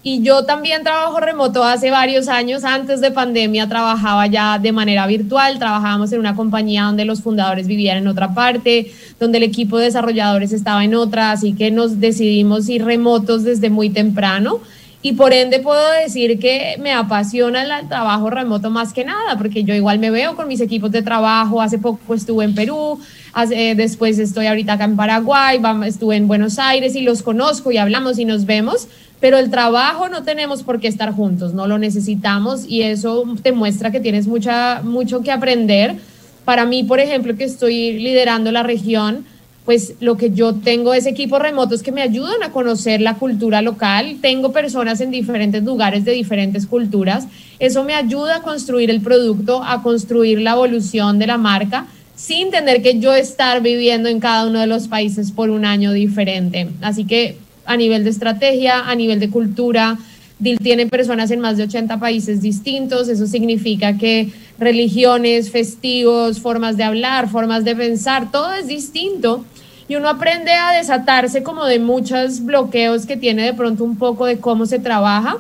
[0.06, 5.06] Y yo también trabajo remoto hace varios años, antes de pandemia trabajaba ya de manera
[5.06, 9.78] virtual, trabajábamos en una compañía donde los fundadores vivían en otra parte, donde el equipo
[9.78, 14.60] de desarrolladores estaba en otra, así que nos decidimos ir remotos desde muy temprano.
[15.00, 19.64] Y por ende puedo decir que me apasiona el trabajo remoto más que nada, porque
[19.64, 21.60] yo igual me veo con mis equipos de trabajo.
[21.60, 22.98] Hace poco estuve en Perú,
[23.34, 27.76] hace, después estoy ahorita acá en Paraguay, estuve en Buenos Aires y los conozco y
[27.76, 28.88] hablamos y nos vemos
[29.20, 33.52] pero el trabajo no tenemos por qué estar juntos, no lo necesitamos y eso te
[33.52, 35.96] muestra que tienes mucha, mucho que aprender.
[36.44, 39.24] Para mí, por ejemplo, que estoy liderando la región,
[39.64, 43.62] pues lo que yo tengo es equipos remotos que me ayudan a conocer la cultura
[43.62, 44.18] local.
[44.20, 47.26] Tengo personas en diferentes lugares de diferentes culturas.
[47.58, 52.50] Eso me ayuda a construir el producto, a construir la evolución de la marca sin
[52.50, 56.68] tener que yo estar viviendo en cada uno de los países por un año diferente.
[56.80, 59.98] Así que a nivel de estrategia, a nivel de cultura.
[60.38, 66.76] DIL tiene personas en más de 80 países distintos, eso significa que religiones, festivos, formas
[66.76, 69.44] de hablar, formas de pensar, todo es distinto.
[69.86, 74.26] Y uno aprende a desatarse como de muchos bloqueos que tiene de pronto un poco
[74.26, 75.38] de cómo se trabaja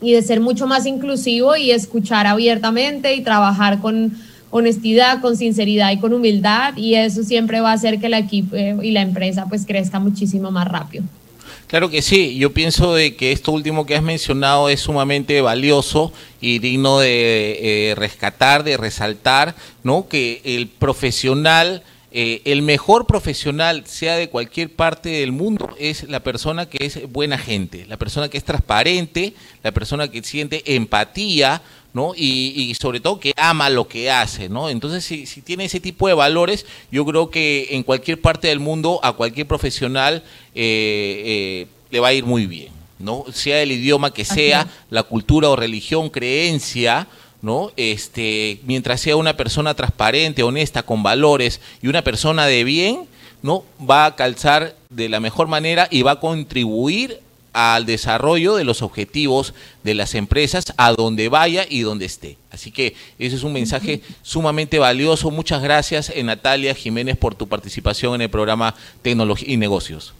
[0.00, 4.12] y de ser mucho más inclusivo y escuchar abiertamente y trabajar con
[4.50, 8.54] honestidad, con sinceridad y con humildad y eso siempre va a hacer que el equipo
[8.56, 11.04] y la empresa pues crezca muchísimo más rápido.
[11.72, 16.12] Claro que sí, yo pienso de que esto último que has mencionado es sumamente valioso
[16.38, 20.06] y digno de eh, rescatar, de resaltar, ¿no?
[20.06, 26.20] Que el profesional, eh, el mejor profesional, sea de cualquier parte del mundo, es la
[26.20, 31.62] persona que es buena gente, la persona que es transparente, la persona que siente empatía,
[31.94, 32.12] ¿no?
[32.16, 34.68] Y, sobre todo que ama lo que hace, ¿no?
[34.68, 39.00] Entonces, si, tiene ese tipo de valores, yo creo que en cualquier parte del mundo,
[39.02, 40.22] a cualquier profesional,
[40.54, 43.24] eh, eh, le va a ir muy bien, ¿no?
[43.32, 47.08] Sea el idioma que sea, la cultura o religión, creencia,
[47.42, 47.72] ¿no?
[47.76, 53.06] Este, mientras sea una persona transparente, honesta, con valores y una persona de bien,
[53.42, 53.64] ¿no?
[53.78, 57.20] Va a calzar de la mejor manera y va a contribuir
[57.52, 62.38] al desarrollo de los objetivos de las empresas a donde vaya y donde esté.
[62.50, 65.30] Así que ese es un mensaje sumamente valioso.
[65.30, 70.14] Muchas gracias, Natalia Jiménez, por tu participación en el programa Tecnología y Negocios.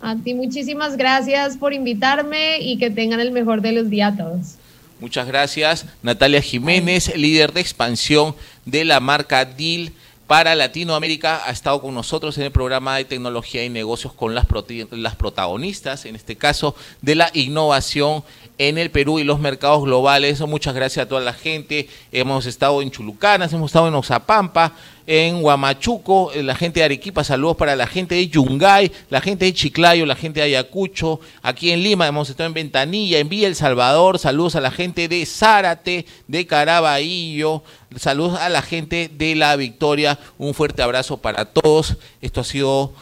[0.00, 4.16] A ti muchísimas gracias por invitarme y que tengan el mejor de los días a
[4.16, 4.56] todos.
[4.98, 8.34] Muchas gracias, Natalia Jiménez, líder de expansión
[8.64, 9.92] de la marca DIL
[10.32, 11.42] para Latinoamérica.
[11.44, 14.46] Ha estado con nosotros en el programa de tecnología y negocios con las,
[14.90, 18.24] las protagonistas, en este caso, de la innovación
[18.68, 20.40] en el Perú y los mercados globales.
[20.42, 21.88] Muchas gracias a toda la gente.
[22.12, 27.24] Hemos estado en Chulucanas, hemos estado en Oxapampa, en Huamachuco, eh, la gente de Arequipa,
[27.24, 31.72] saludos para la gente de Yungay, la gente de Chiclayo, la gente de Ayacucho, aquí
[31.72, 35.26] en Lima hemos estado en Ventanilla, en Villa El Salvador, saludos a la gente de
[35.26, 37.64] Zárate, de Caraballo,
[37.96, 41.96] saludos a la gente de La Victoria, un fuerte abrazo para todos.
[42.20, 42.92] Esto ha sido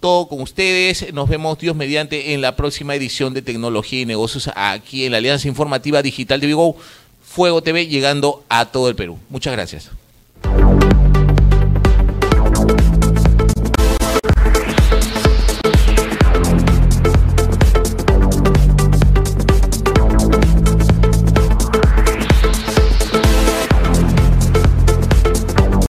[0.00, 1.12] todo con ustedes.
[1.12, 5.18] Nos vemos Dios mediante en la próxima edición de Tecnología y Negocios aquí en la
[5.18, 6.76] Alianza Informativa Digital de Vigo,
[7.22, 9.18] Fuego TV, llegando a todo el Perú.
[9.28, 9.90] Muchas gracias.